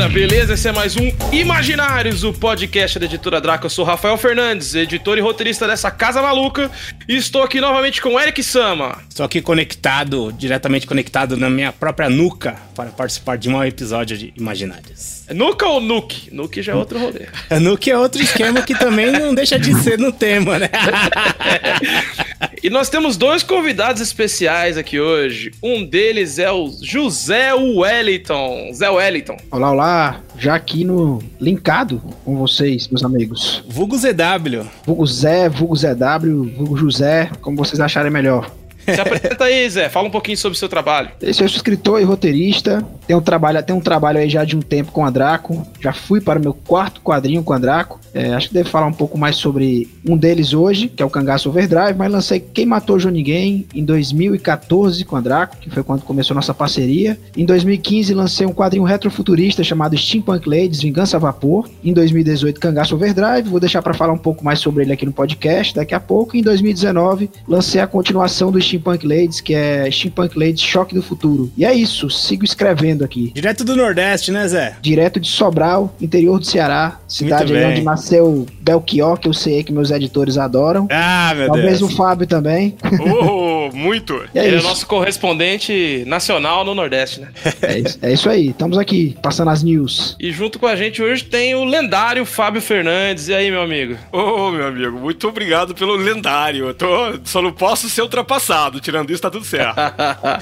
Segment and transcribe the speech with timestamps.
[0.00, 0.54] Galera, beleza?
[0.54, 3.66] Esse é mais um Imaginários, o podcast da editora Draco.
[3.66, 6.70] Eu sou Rafael Fernandes, editor e roteirista dessa casa maluca.
[7.06, 8.98] E estou aqui novamente com Eric Sama.
[9.08, 14.32] Estou aqui conectado, diretamente conectado na minha própria nuca para participar de um episódio de
[14.36, 15.24] Imaginários.
[15.28, 16.34] É Nuca ou Nuke?
[16.34, 17.26] Nuke já é outro rolê.
[17.50, 20.70] A nuca é outro esquema que também não deixa de ser no tema, né?
[22.62, 25.50] E nós temos dois convidados especiais aqui hoje.
[25.62, 28.70] Um deles é o José Wellington.
[28.74, 29.38] Zé Wellington.
[29.50, 33.64] Olá, olá, já aqui no linkado com vocês, meus amigos.
[33.66, 34.68] Vulgo ZW.
[34.84, 38.50] Vulgo Zé, Vulgo ZW, Vulgo José, como vocês acharem melhor.
[38.84, 39.88] Se apresenta aí, Zé.
[39.88, 41.10] Fala um pouquinho sobre o seu trabalho.
[41.20, 42.84] Eu sou escritor e roteirista.
[43.06, 45.66] Tenho um trabalho, tenho um trabalho aí já de um tempo com a Draco.
[45.80, 48.00] Já fui para o meu quarto quadrinho com a Draco.
[48.12, 51.10] É, acho que devo falar um pouco mais sobre um deles hoje, que é o
[51.10, 55.82] Cangaço Overdrive, mas lancei Quem Matou João Ninguém em 2014 com a Draco, que foi
[55.82, 57.18] quando começou nossa parceria.
[57.36, 61.68] Em 2015 lancei um quadrinho retrofuturista chamado Steampunk Ladies Vingança a Vapor.
[61.84, 65.12] Em 2018 Cangaço Overdrive, vou deixar para falar um pouco mais sobre ele aqui no
[65.12, 66.36] podcast daqui a pouco.
[66.36, 71.50] Em 2019 lancei a continuação do Steampunk Ladies, que é Steampunk Ladies Choque do Futuro.
[71.56, 73.32] E é isso, sigo escrevendo aqui.
[73.34, 74.76] Direto do Nordeste, né, Zé?
[74.80, 79.90] Direto de Sobral, interior do Ceará, cidade onde nasceu Belchior, que eu sei que meus
[79.90, 80.86] editores adoram.
[80.90, 81.92] Ah, meu Talvez Deus.
[81.92, 82.76] o Fábio também.
[83.22, 84.14] Oh, muito!
[84.34, 84.68] E é Ele é isso.
[84.68, 87.28] nosso correspondente nacional no Nordeste, né?
[87.62, 88.48] É isso, é isso aí.
[88.50, 90.16] Estamos aqui, passando as news.
[90.20, 93.28] E junto com a gente hoje tem o lendário Fábio Fernandes.
[93.28, 93.96] E aí, meu amigo?
[94.12, 96.66] Ô, meu amigo, muito obrigado pelo lendário.
[96.68, 96.86] Eu tô,
[97.24, 98.59] só não posso ser ultrapassado.
[98.80, 99.78] Tirando isso, tá tudo certo.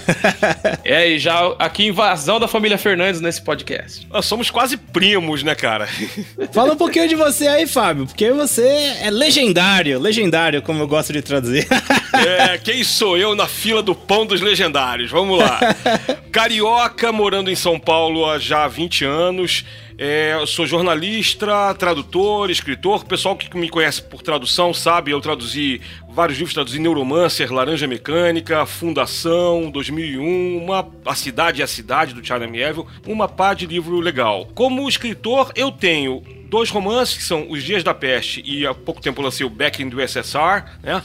[0.84, 4.06] é, e já aqui invasão da família Fernandes nesse podcast.
[4.10, 5.86] Nós somos quase primos, né, cara?
[6.52, 8.66] Fala um pouquinho de você aí, Fábio, porque você
[9.02, 11.66] é legendário, legendário, como eu gosto de traduzir.
[12.12, 15.10] É, quem sou eu na fila do pão dos legendários?
[15.10, 15.60] Vamos lá.
[16.32, 19.64] Carioca, morando em São Paulo há já 20 anos.
[20.00, 23.00] É, sou jornalista, tradutor, escritor.
[23.00, 27.88] O pessoal que me conhece por tradução sabe, eu traduzi vários livros, traduzi Neuromancer, Laranja
[27.88, 33.66] Mecânica, Fundação, 2001, uma, A Cidade e a Cidade, do Charlie Mieville, uma pá de
[33.66, 34.46] livro legal.
[34.54, 39.00] Como escritor, eu tenho dois romances, que são Os Dias da Peste e há pouco
[39.00, 41.02] tempo lancei o Back in the USSR, né?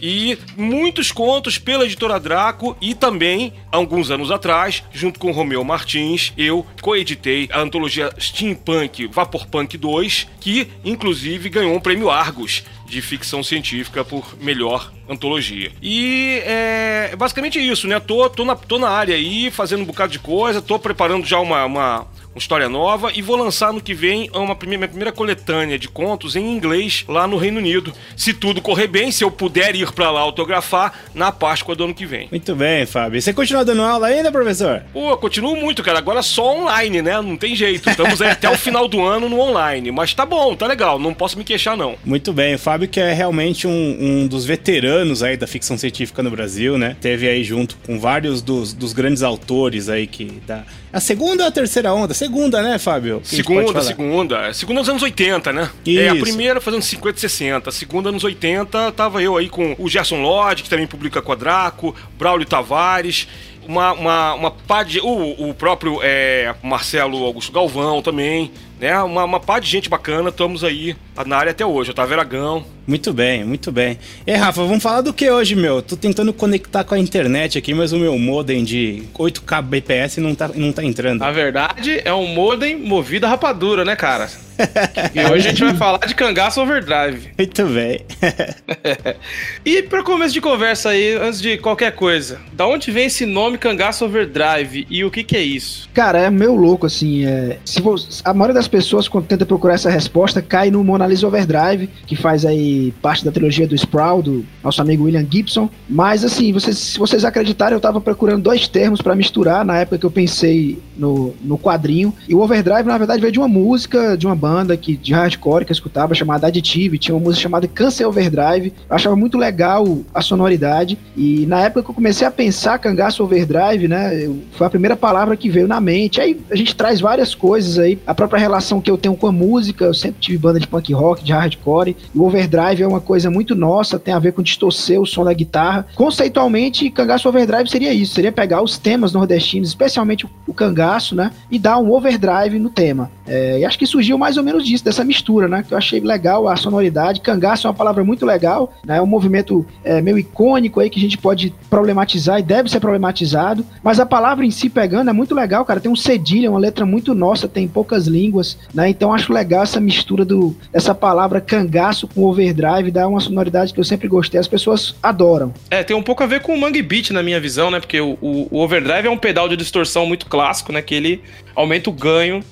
[0.00, 6.32] E muitos contos pela editora Draco e também, alguns anos atrás, junto com Romeu Martins,
[6.36, 13.42] eu coeditei a antologia Steampunk Vaporpunk 2, que inclusive ganhou um prêmio Argos de ficção
[13.42, 15.72] científica por melhor antologia.
[15.82, 17.98] E é basicamente isso, né?
[17.98, 21.38] Tô, tô, na, tô na área aí, fazendo um bocado de coisa, tô preparando já
[21.40, 25.12] uma, uma, uma história nova e vou lançar no que vem uma primeira, minha primeira
[25.12, 27.92] coletânea de contos em inglês lá no Reino Unido.
[28.16, 31.94] Se tudo correr bem, se eu puder ir pra lá autografar na Páscoa do ano
[31.94, 32.28] que vem.
[32.30, 33.22] Muito bem, Fábio.
[33.22, 34.82] Você continua dando aula ainda, professor?
[34.92, 35.98] Pô, continuo muito, cara.
[35.98, 37.20] Agora só online, né?
[37.22, 37.88] Não tem jeito.
[37.88, 39.92] Estamos aí até o final do ano no online.
[39.92, 40.98] Mas tá bom, tá legal.
[40.98, 41.96] Não posso me queixar, não.
[42.04, 46.22] Muito bem, o Fábio que é realmente um, um dos veteranos aí da ficção científica
[46.22, 46.96] no Brasil, né?
[47.00, 51.48] Teve aí junto com vários dos, dos grandes autores aí que da a segunda ou
[51.48, 52.14] a terceira onda?
[52.14, 53.20] Segunda, né, Fábio?
[53.20, 54.54] Que Segunda, segunda.
[54.54, 55.68] Segunda nos anos 80, né?
[55.84, 56.22] É, a Isso.
[56.22, 57.68] primeira fazendo 50 e 60.
[57.68, 61.96] A segunda nos 80, tava eu aí com o Gerson Lodge, que também publica Quadraco,
[62.16, 63.26] Braulio Tavares.
[63.66, 65.00] Uma, uma, uma pá de.
[65.00, 68.98] O, o próprio é, Marcelo Augusto Galvão também, né?
[69.02, 70.96] Uma, uma pá de gente bacana, estamos aí
[71.26, 71.90] na área até hoje.
[71.90, 72.64] Otávio Aragão.
[72.86, 73.98] Muito bem, muito bem.
[74.26, 75.80] E Rafa, vamos falar do que hoje, meu?
[75.80, 80.34] Tô tentando conectar com a internet aqui, mas o meu modem de 8K BPS não
[80.34, 81.20] tá, não tá entrando.
[81.20, 84.28] Na verdade, é um modem movido a rapadura, né, cara?
[85.14, 87.30] E hoje a gente vai falar de cangaço overdrive.
[87.36, 88.00] Muito bem.
[89.64, 93.56] E pra começo de conversa aí, antes de qualquer coisa, da onde vem esse nome
[93.58, 95.88] cangaço overdrive e o que que é isso?
[95.94, 97.24] Cara, é meio louco, assim.
[97.24, 101.06] É, se você- a maioria das pessoas, quando tenta procurar essa resposta, cai no Mona
[101.06, 105.68] Lisa Overdrive, que faz aí parte da trilogia do Sproul, do nosso amigo William Gibson.
[105.88, 109.98] Mas, assim, vocês, se vocês acreditarem, eu tava procurando dois termos pra misturar na época
[109.98, 112.14] que eu pensei no, no quadrinho.
[112.28, 115.64] E o Overdrive, na verdade, veio de uma música, de uma banda que, de hardcore
[115.64, 118.72] que eu escutava chamada Additive, tinha uma música chamada Câncer Overdrive.
[118.88, 120.98] Eu achava muito legal a sonoridade.
[121.16, 124.30] E na época que eu comecei a pensar cangaço overdrive, né?
[124.52, 126.20] Foi a primeira palavra que veio na mente.
[126.20, 127.98] Aí a gente traz várias coisas aí.
[128.06, 130.92] A própria relação que eu tenho com a música, eu sempre tive banda de punk
[130.92, 131.96] rock, de hardcore.
[132.14, 135.32] O overdrive é uma coisa muito nossa, tem a ver com distorcer o som da
[135.32, 135.86] guitarra.
[135.94, 141.30] Conceitualmente, cangaço overdrive seria isso: seria pegar os temas nordestinos, especialmente o cangaço, né?
[141.50, 143.10] E dar um overdrive no tema.
[143.26, 145.64] É, e acho que surgiu mais ou menos disso, dessa mistura, né?
[145.66, 147.20] Que eu achei legal a sonoridade.
[147.20, 148.98] Cangaço é uma palavra muito legal, né?
[148.98, 152.80] É um movimento é, meio icônico aí que a gente pode problematizar e deve ser
[152.80, 153.64] problematizado.
[153.82, 155.80] Mas a palavra em si pegando é muito legal, cara.
[155.80, 158.88] Tem um cedilha, uma letra muito nossa, tem poucas línguas, né?
[158.88, 163.80] Então acho legal essa mistura do, dessa palavra cangaço com overdrive, dá uma sonoridade que
[163.80, 165.52] eu sempre gostei, as pessoas adoram.
[165.70, 167.80] É, tem um pouco a ver com o Mangue Beat na minha visão, né?
[167.80, 170.82] Porque o, o, o overdrive é um pedal de distorção muito clássico, né?
[170.82, 171.22] Que ele
[171.54, 172.42] aumenta o ganho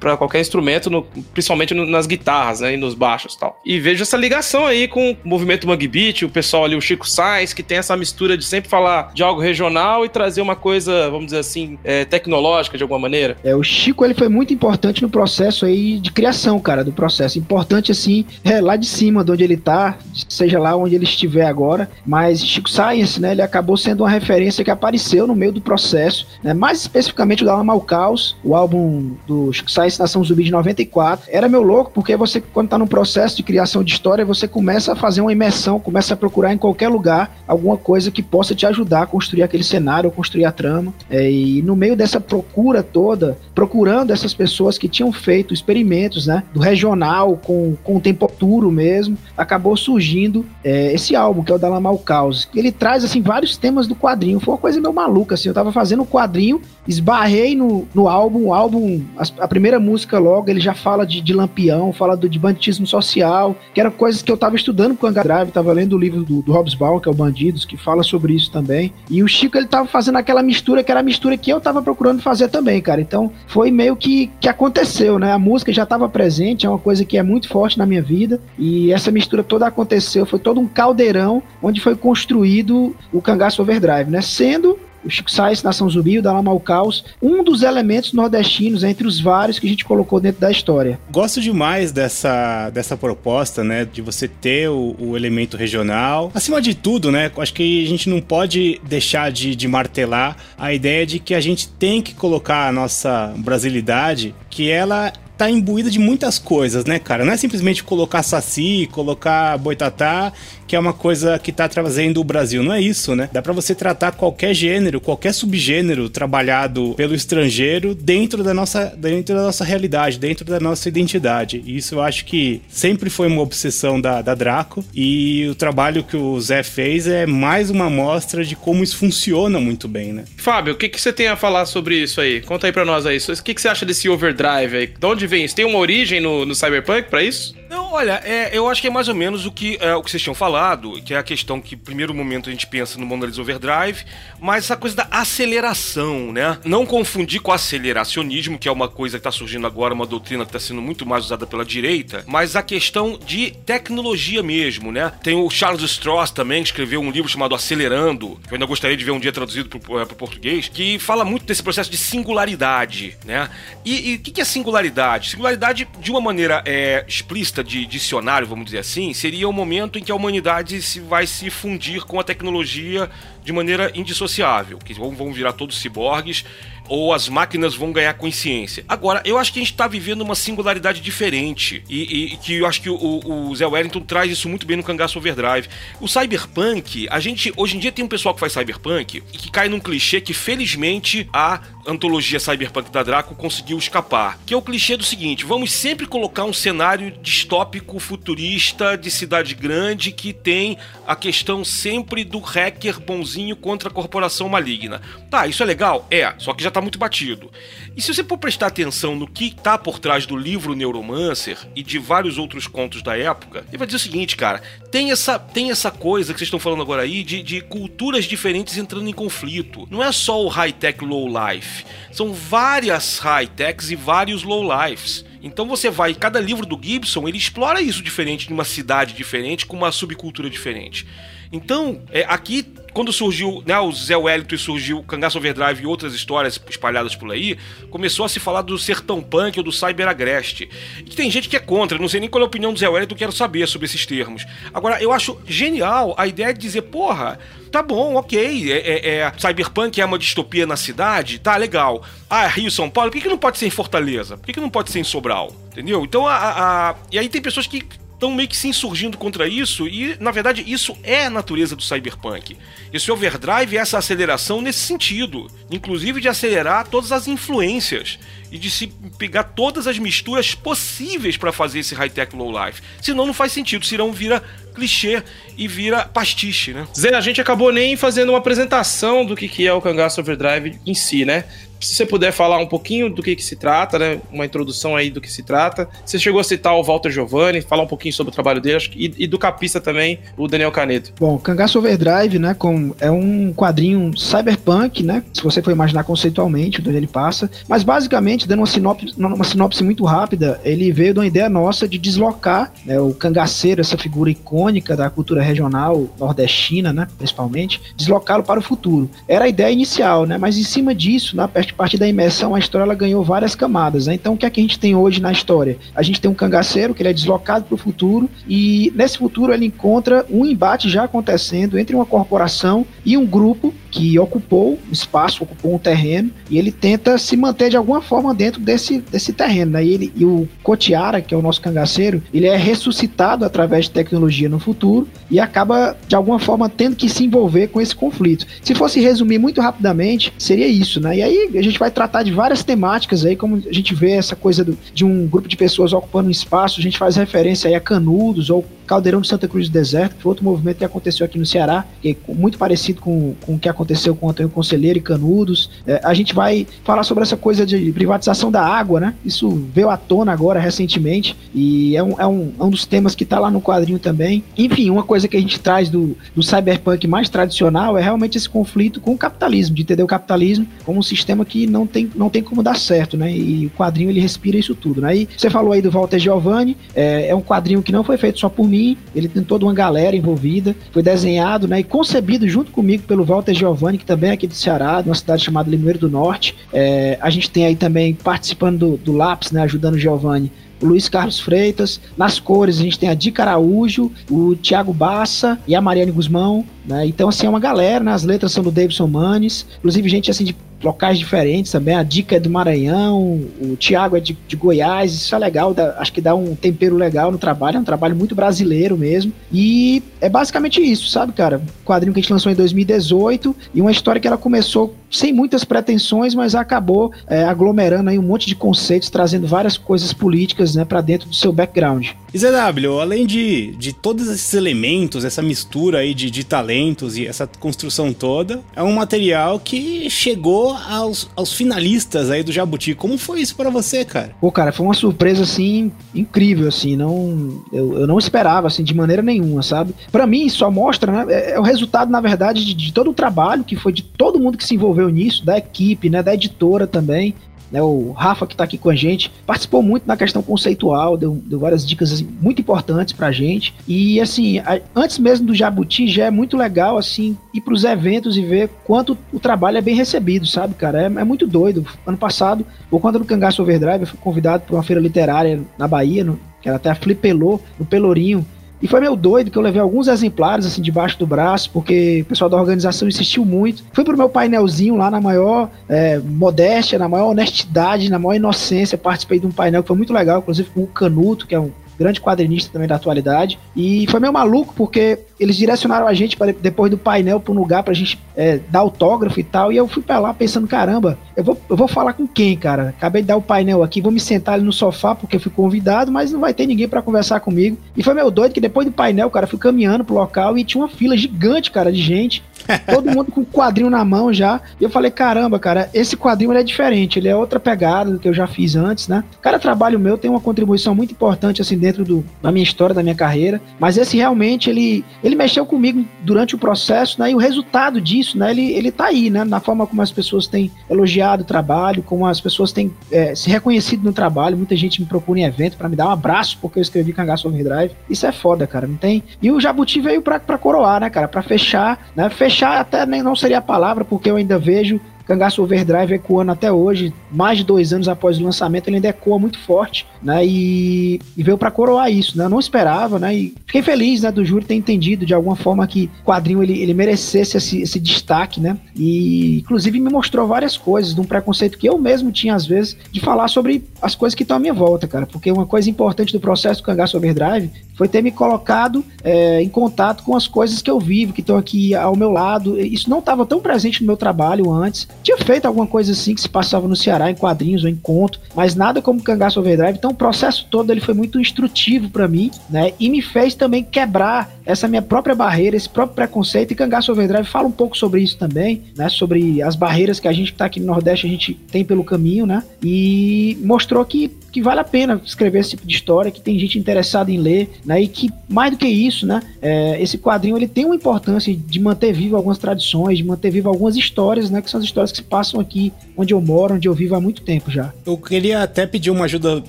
[0.00, 1.02] para qualquer instrumento, no,
[1.32, 3.60] principalmente no, nas guitarras né, e nos baixos e tal.
[3.64, 7.08] E vejo essa ligação aí com o movimento Mangue Beat, o pessoal ali, o Chico
[7.08, 11.10] Sainz, que tem essa mistura de sempre falar de algo regional e trazer uma coisa,
[11.10, 13.36] vamos dizer assim, é, tecnológica de alguma maneira.
[13.44, 17.38] É, o Chico ele foi muito importante no processo aí de criação, cara, do processo.
[17.38, 19.96] Importante assim, é, lá de cima, de onde ele tá,
[20.28, 21.88] seja lá onde ele estiver agora.
[22.04, 26.26] Mas Chico Science, né, ele acabou sendo uma referência que apareceu no meio do processo,
[26.42, 30.44] né, mais especificamente o da Alma ao Caos, o álbum do Chico Science Nação Zumbi
[30.44, 31.26] de 94.
[31.30, 34.92] Era meu louco, porque você, quando tá no processo de criação de história, você começa
[34.92, 38.66] a fazer uma imersão, começa a procurar em qualquer lugar alguma coisa que possa te
[38.66, 40.92] ajudar a construir aquele cenário, construir a trama.
[41.10, 46.44] É, e no meio dessa procura toda, procurando essas pessoas que tinham feito experimentos, né,
[46.54, 51.54] do regional com, com o tempo puro mesmo, acabou surgindo é, esse álbum, que é
[51.56, 52.48] o da Lamal Caos.
[52.54, 54.38] Ele traz, assim, vários temas do quadrinho.
[54.38, 55.48] Foi uma coisa meio maluca, assim.
[55.48, 60.18] Eu tava fazendo o quadrinho, esbarrei no, no álbum, o álbum, a, a primeira música
[60.18, 64.22] logo, ele já fala de, de lampião, fala do, de banditismo social, que eram coisas
[64.22, 67.00] que eu tava estudando com o Drive, tava lendo o livro do, do Hobbes Ball,
[67.00, 68.92] que é o Bandidos, que fala sobre isso também.
[69.10, 71.82] E o Chico, ele tava fazendo aquela mistura, que era a mistura que eu tava
[71.82, 73.00] procurando fazer também, cara.
[73.00, 75.32] Então, foi meio que, que aconteceu, né?
[75.32, 78.40] A música já tava presente, é uma coisa que é muito forte na minha vida,
[78.58, 84.10] e essa mistura toda aconteceu, foi todo um caldeirão onde foi construído o Cangaço Overdrive,
[84.10, 84.20] né?
[84.20, 89.06] Sendo o Chico Sainz, Nação Zumbi, o Dalama ao Caos, um dos elementos nordestinos entre
[89.06, 90.98] os vários que a gente colocou dentro da história.
[91.10, 96.30] Gosto demais dessa, dessa proposta, né, de você ter o, o elemento regional.
[96.34, 100.72] Acima de tudo, né, acho que a gente não pode deixar de, de martelar a
[100.72, 105.90] ideia de que a gente tem que colocar a nossa brasilidade, que ela tá imbuída
[105.90, 107.24] de muitas coisas, né, cara?
[107.24, 110.32] Não é simplesmente colocar saci, colocar boitatá
[110.66, 112.62] que é uma coisa que está trazendo o Brasil.
[112.62, 113.28] Não é isso, né?
[113.32, 119.34] Dá para você tratar qualquer gênero, qualquer subgênero trabalhado pelo estrangeiro dentro da nossa, dentro
[119.34, 121.62] da nossa realidade, dentro da nossa identidade.
[121.64, 124.84] E isso eu acho que sempre foi uma obsessão da, da Draco.
[124.94, 129.60] E o trabalho que o Zé fez é mais uma amostra de como isso funciona
[129.60, 130.24] muito bem, né?
[130.36, 132.40] Fábio, o que, que você tem a falar sobre isso aí?
[132.40, 133.18] Conta aí pra nós aí.
[133.18, 134.86] O que, que você acha desse overdrive aí?
[134.86, 135.54] De onde vem isso?
[135.54, 137.54] Tem uma origem no, no Cyberpunk para isso?
[137.68, 140.10] Não, olha, é, eu acho que é mais ou menos o que, é, o que
[140.10, 140.55] vocês tinham falado,
[141.04, 144.04] que é a questão que, primeiro momento, a gente pensa no Mona Lisa Overdrive,
[144.40, 146.58] mas essa coisa da aceleração, né?
[146.64, 150.50] Não confundir com aceleracionismo, que é uma coisa que está surgindo agora, uma doutrina que
[150.50, 155.12] está sendo muito mais usada pela direita, mas a questão de tecnologia mesmo, né?
[155.22, 158.96] Tem o Charles Stross também, que escreveu um livro chamado Acelerando, que eu ainda gostaria
[158.96, 161.96] de ver um dia traduzido para o é, português, que fala muito desse processo de
[161.96, 163.50] singularidade, né?
[163.84, 165.30] E o que, que é singularidade?
[165.30, 170.02] Singularidade, de uma maneira é, explícita, de dicionário, vamos dizer assim, seria o momento em
[170.02, 170.45] que a humanidade
[170.80, 173.10] se vai se fundir com a tecnologia
[173.44, 176.44] de maneira indissociável, que vão, vão virar todos ciborgues
[176.88, 178.84] ou as máquinas vão ganhar consciência.
[178.88, 182.66] Agora, eu acho que a gente está vivendo uma singularidade diferente e, e, que eu
[182.66, 185.68] acho que o, o, Zé Wellington traz isso muito bem no Cangaço Overdrive.
[186.00, 189.50] O cyberpunk, a gente hoje em dia tem um pessoal que faz cyberpunk e que
[189.50, 194.62] cai num clichê que felizmente a antologia cyberpunk da Draco conseguiu escapar, que é o
[194.62, 200.76] clichê do seguinte: vamos sempre colocar um cenário distópico futurista de cidade grande que tem
[201.06, 205.00] a questão sempre do hacker bonzinho contra a corporação maligna.
[205.30, 206.06] Tá, isso é legal?
[206.10, 207.50] É, só que já tá muito batido.
[207.96, 211.82] E se você for prestar atenção no que tá por trás do livro Neuromancer e
[211.82, 215.70] de vários outros contos da época, ele vai dizer o seguinte, cara: tem essa, tem
[215.70, 219.88] essa coisa que vocês estão falando agora aí de, de culturas diferentes entrando em conflito.
[219.90, 225.24] Não é só o high-tech low-life, são várias high-techs e vários low-lifes.
[225.42, 229.76] Então você vai, cada livro do Gibson, ele explora isso diferente, numa cidade diferente, com
[229.76, 231.06] uma subcultura diferente.
[231.52, 232.64] Então, é, aqui
[232.96, 237.14] quando surgiu, né, o Zé Wellington e surgiu o Cangaço Overdrive e outras histórias espalhadas
[237.14, 237.58] por aí,
[237.90, 240.66] começou a se falar do sertão punk ou do cyber agreste.
[241.00, 242.88] E tem gente que é contra, não sei nem qual é a opinião do Zé
[242.88, 244.46] Wellington, quero saber sobre esses termos.
[244.72, 247.38] Agora, eu acho genial a ideia de dizer, porra,
[247.70, 252.02] tá bom, ok, é, é, é, cyberpunk é uma distopia na cidade, tá legal.
[252.30, 254.38] Ah, Rio, São Paulo, por que, que não pode ser em Fortaleza?
[254.38, 255.54] Por que, que não pode ser em Sobral?
[255.70, 256.02] Entendeu?
[256.02, 256.94] Então, a, a...
[257.12, 257.84] e aí tem pessoas que
[258.16, 261.82] estão meio que se insurgindo contra isso, e na verdade isso é a natureza do
[261.82, 262.56] cyberpunk.
[262.92, 268.18] Esse overdrive é essa aceleração nesse sentido, inclusive de acelerar todas as influências
[268.50, 268.86] e de se
[269.18, 272.82] pegar todas as misturas possíveis para fazer esse high-tech low-life.
[273.02, 274.42] Senão não faz sentido, senão vira
[274.74, 275.22] clichê
[275.56, 276.86] e vira pastiche, né?
[276.96, 280.78] Zé, a gente acabou nem fazendo uma apresentação do que, que é o Cangaço Overdrive
[280.86, 281.44] em si, né?
[281.80, 284.20] Se você puder falar um pouquinho do que, que se trata, né?
[284.32, 285.88] Uma introdução aí do que se trata.
[286.04, 289.12] Você chegou a citar o Walter Giovanni, falar um pouquinho sobre o trabalho dele, e,
[289.18, 291.12] e do capista também, o Daniel Caneto.
[291.18, 292.54] Bom, Cangaço Overdrive, né?
[292.54, 295.22] Com, é um quadrinho cyberpunk, né?
[295.32, 297.50] Se você for imaginar conceitualmente, onde ele passa.
[297.68, 301.88] Mas basicamente, dando uma sinopse, uma sinopse muito rápida, ele veio de uma ideia nossa
[301.88, 307.06] de deslocar né, o cangaceiro, essa figura icônica da cultura regional nordestina, né?
[307.16, 309.10] Principalmente, deslocá-lo para o futuro.
[309.28, 310.38] Era a ideia inicial, né?
[310.38, 314.06] Mas em cima disso, na a partir da imersão, a história ela ganhou várias camadas.
[314.06, 314.14] Né?
[314.14, 315.78] Então, o que é que a gente tem hoje na história?
[315.94, 319.52] A gente tem um cangaceiro que ele é deslocado para o futuro e nesse futuro
[319.52, 325.42] ele encontra um embate já acontecendo entre uma corporação e um grupo que ocupou espaço,
[325.42, 329.72] ocupou um terreno, e ele tenta se manter de alguma forma dentro desse, desse terreno.
[329.72, 329.86] Né?
[329.86, 333.92] E, ele, e o Cotiara, que é o nosso cangaceiro, ele é ressuscitado através de
[333.92, 338.46] tecnologia no futuro e acaba, de alguma forma, tendo que se envolver com esse conflito.
[338.62, 341.16] Se fosse resumir muito rapidamente, seria isso, né?
[341.16, 344.36] E aí a gente vai tratar de várias temáticas aí, como a gente vê essa
[344.36, 347.74] coisa do, de um grupo de pessoas ocupando um espaço, a gente faz referência aí
[347.74, 351.24] a Canudos ou Caldeirão de Santa Cruz do Deserto, que foi outro movimento que aconteceu
[351.26, 354.50] aqui no Ceará, que é muito parecido com, com o que aconteceu com o Antônio
[354.50, 355.70] Conselheiro e Canudos.
[355.86, 359.14] É, a gente vai falar sobre essa coisa de privatização da água, né?
[359.24, 363.14] Isso veio à tona agora recentemente e é um, é um, é um dos temas
[363.14, 364.44] que está lá no quadrinho também.
[364.56, 368.48] Enfim, uma coisa que a gente traz do, do cyberpunk mais tradicional é realmente esse
[368.48, 372.28] conflito com o capitalismo, de entender o capitalismo como um sistema que não tem, não
[372.28, 373.32] tem como dar certo, né?
[373.32, 375.16] E o quadrinho ele respira isso tudo, né?
[375.16, 378.38] E você falou aí do Walter Giovanni, é, é um quadrinho que não foi feito
[378.38, 382.48] só por mim, mim, ele tem toda uma galera envolvida, foi desenhado né, e concebido
[382.48, 385.70] junto comigo pelo Walter Giovanni, que também é aqui do Ceará, de uma cidade chamada
[385.70, 386.54] Limoeiro do Norte.
[386.72, 390.86] É, a gente tem aí também participando do, do Lápis, né, ajudando o Giovanni, o
[390.86, 392.00] Luiz Carlos Freitas.
[392.16, 396.64] Nas cores, a gente tem a Dica Araújo, o Thiago Bassa e a Mariane Guzmão.
[396.86, 397.06] Né?
[397.06, 398.12] Então, assim, é uma galera, né?
[398.12, 399.66] As letras são do Davidson Manes.
[399.78, 401.94] Inclusive, gente assim de locais diferentes também.
[401.94, 405.96] A dica é do Maranhão, o Thiago é de, de Goiás, isso é legal, dá,
[405.98, 409.32] acho que dá um tempero legal no trabalho, é um trabalho muito brasileiro mesmo.
[409.52, 411.60] E é basicamente isso, sabe, cara?
[411.84, 415.64] Quadrinho que a gente lançou em 2018 e uma história que ela começou sem muitas
[415.64, 420.84] pretensões, mas acabou é, aglomerando aí um monte de conceitos, trazendo várias coisas políticas né,
[420.84, 422.08] para dentro do seu background.
[422.34, 426.44] E ZW, além de, de todos esses elementos, essa mistura aí de, de
[426.76, 432.52] talentos e essa construção toda, é um material que chegou aos, aos finalistas aí do
[432.52, 432.94] Jabuti.
[432.94, 434.34] Como foi isso para você, cara?
[434.40, 438.94] Pô, cara, foi uma surpresa assim incrível, assim, não eu, eu não esperava assim de
[438.94, 439.94] maneira nenhuma, sabe?
[440.12, 443.14] Para mim só mostra, né, é, é, o resultado na verdade de, de todo o
[443.14, 446.86] trabalho que foi de todo mundo que se envolveu nisso, da equipe, né, da editora
[446.86, 447.34] também.
[447.70, 451.40] Né, o Rafa, que está aqui com a gente, participou muito na questão conceitual, deu,
[451.44, 453.74] deu várias dicas assim, muito importantes para a gente.
[453.86, 457.84] E, assim, a, antes mesmo do Jabuti, já é muito legal, assim, ir para os
[457.84, 461.02] eventos e ver quanto o trabalho é bem recebido, sabe, cara?
[461.02, 461.86] É, é muito doido.
[462.06, 465.88] Ano passado, por conta do Cangaço Overdrive, eu fui convidado para uma feira literária na
[465.88, 468.46] Bahia, no, que era até a Flipelô, no Pelourinho,
[468.80, 472.24] e foi meio doido que eu levei alguns exemplares assim debaixo do braço, porque o
[472.26, 473.82] pessoal da organização insistiu muito.
[473.92, 478.98] Fui pro meu painelzinho lá na maior é, modéstia, na maior honestidade, na maior inocência.
[478.98, 481.70] Participei de um painel que foi muito legal, inclusive com o Canuto, que é um
[481.98, 483.58] grande quadrinista também da atualidade.
[483.74, 487.56] E foi meio maluco, porque eles direcionaram a gente para depois do painel para um
[487.56, 489.72] lugar pra gente é, dar autógrafo e tal.
[489.72, 492.94] E eu fui para lá pensando, caramba, eu vou, eu vou falar com quem, cara?
[492.96, 496.10] Acabei de dar o painel aqui, vou me sentar ali no sofá porque fui convidado,
[496.10, 497.76] mas não vai ter ninguém para conversar comigo.
[497.96, 500.82] E foi meio doido que depois do painel, cara, fui caminhando pro local e tinha
[500.82, 502.42] uma fila gigante, cara, de gente.
[502.90, 504.60] Todo mundo com o quadrinho na mão já.
[504.80, 508.28] E eu falei, caramba, cara, esse quadrinho é diferente, ele é outra pegada do que
[508.28, 509.24] eu já fiz antes, né?
[509.40, 513.02] Cada trabalho meu tem uma contribuição muito importante, assim, dentro do, da minha história, da
[513.02, 513.60] minha carreira.
[513.78, 517.30] Mas esse realmente, ele, ele mexeu comigo durante o processo, né?
[517.30, 518.50] E o resultado disso, né?
[518.50, 519.44] Ele, ele tá aí, né?
[519.44, 523.50] Na forma como as pessoas têm elogiado o trabalho, como as pessoas têm é, se
[523.50, 524.56] reconhecido no trabalho.
[524.56, 527.48] Muita gente me procura em evento para me dar um abraço porque eu escrevi Cangaço
[527.48, 527.94] Overdrive.
[528.08, 529.22] Isso é foda, cara, não tem?
[529.40, 531.28] E o Jabuti veio pra, pra coroar, né, cara?
[531.28, 532.28] Pra fechar, né?
[532.30, 536.70] Fechar até nem não seria a palavra, porque eu ainda vejo Cangaço Overdrive ecoando até
[536.70, 540.44] hoje, mais de dois anos após o lançamento, ele ainda ecoa muito forte, né?
[540.44, 542.46] E, e veio para coroar isso, né?
[542.46, 543.32] Eu não esperava, né?
[543.32, 546.80] E fiquei feliz, né, do júri ter entendido de alguma forma que o quadrinho ele,
[546.80, 548.76] ele merecesse esse, esse destaque, né?
[548.96, 552.96] E inclusive me mostrou várias coisas de um preconceito que eu mesmo tinha às vezes
[553.12, 555.26] de falar sobre as coisas que estão à minha volta, cara.
[555.26, 559.68] Porque uma coisa importante do processo do Cangaço Overdrive foi ter me colocado é, em
[559.68, 562.78] contato com as coisas que eu vivo, que estão aqui ao meu lado.
[562.78, 565.08] Isso não estava tão presente no meu trabalho antes.
[565.22, 568.40] Tinha feito alguma coisa assim que se passava no Ceará em quadrinhos ou em conto,
[568.54, 569.96] mas nada como Cangaço Overdrive.
[569.96, 572.92] Então o processo todo ele foi muito instrutivo para mim, né?
[572.98, 576.72] E me fez também quebrar essa minha própria barreira, esse próprio preconceito.
[576.72, 579.08] E Cangaço Overdrive fala um pouco sobre isso também, né?
[579.08, 582.02] Sobre as barreiras que a gente que tá aqui no Nordeste a gente tem pelo
[582.02, 582.62] caminho, né?
[582.82, 586.78] E mostrou que que vale a pena escrever esse tipo de história, que tem gente
[586.78, 588.00] interessada em ler, né?
[588.00, 589.42] E que, mais do que isso, né?
[589.60, 593.68] É, esse quadrinho ele tem uma importância de manter vivo algumas tradições, de manter vivo
[593.68, 594.62] algumas histórias, né?
[594.62, 597.20] Que são as histórias que se passam aqui onde eu moro, onde eu vivo há
[597.20, 597.92] muito tempo já.
[598.06, 599.62] Eu queria até pedir uma ajuda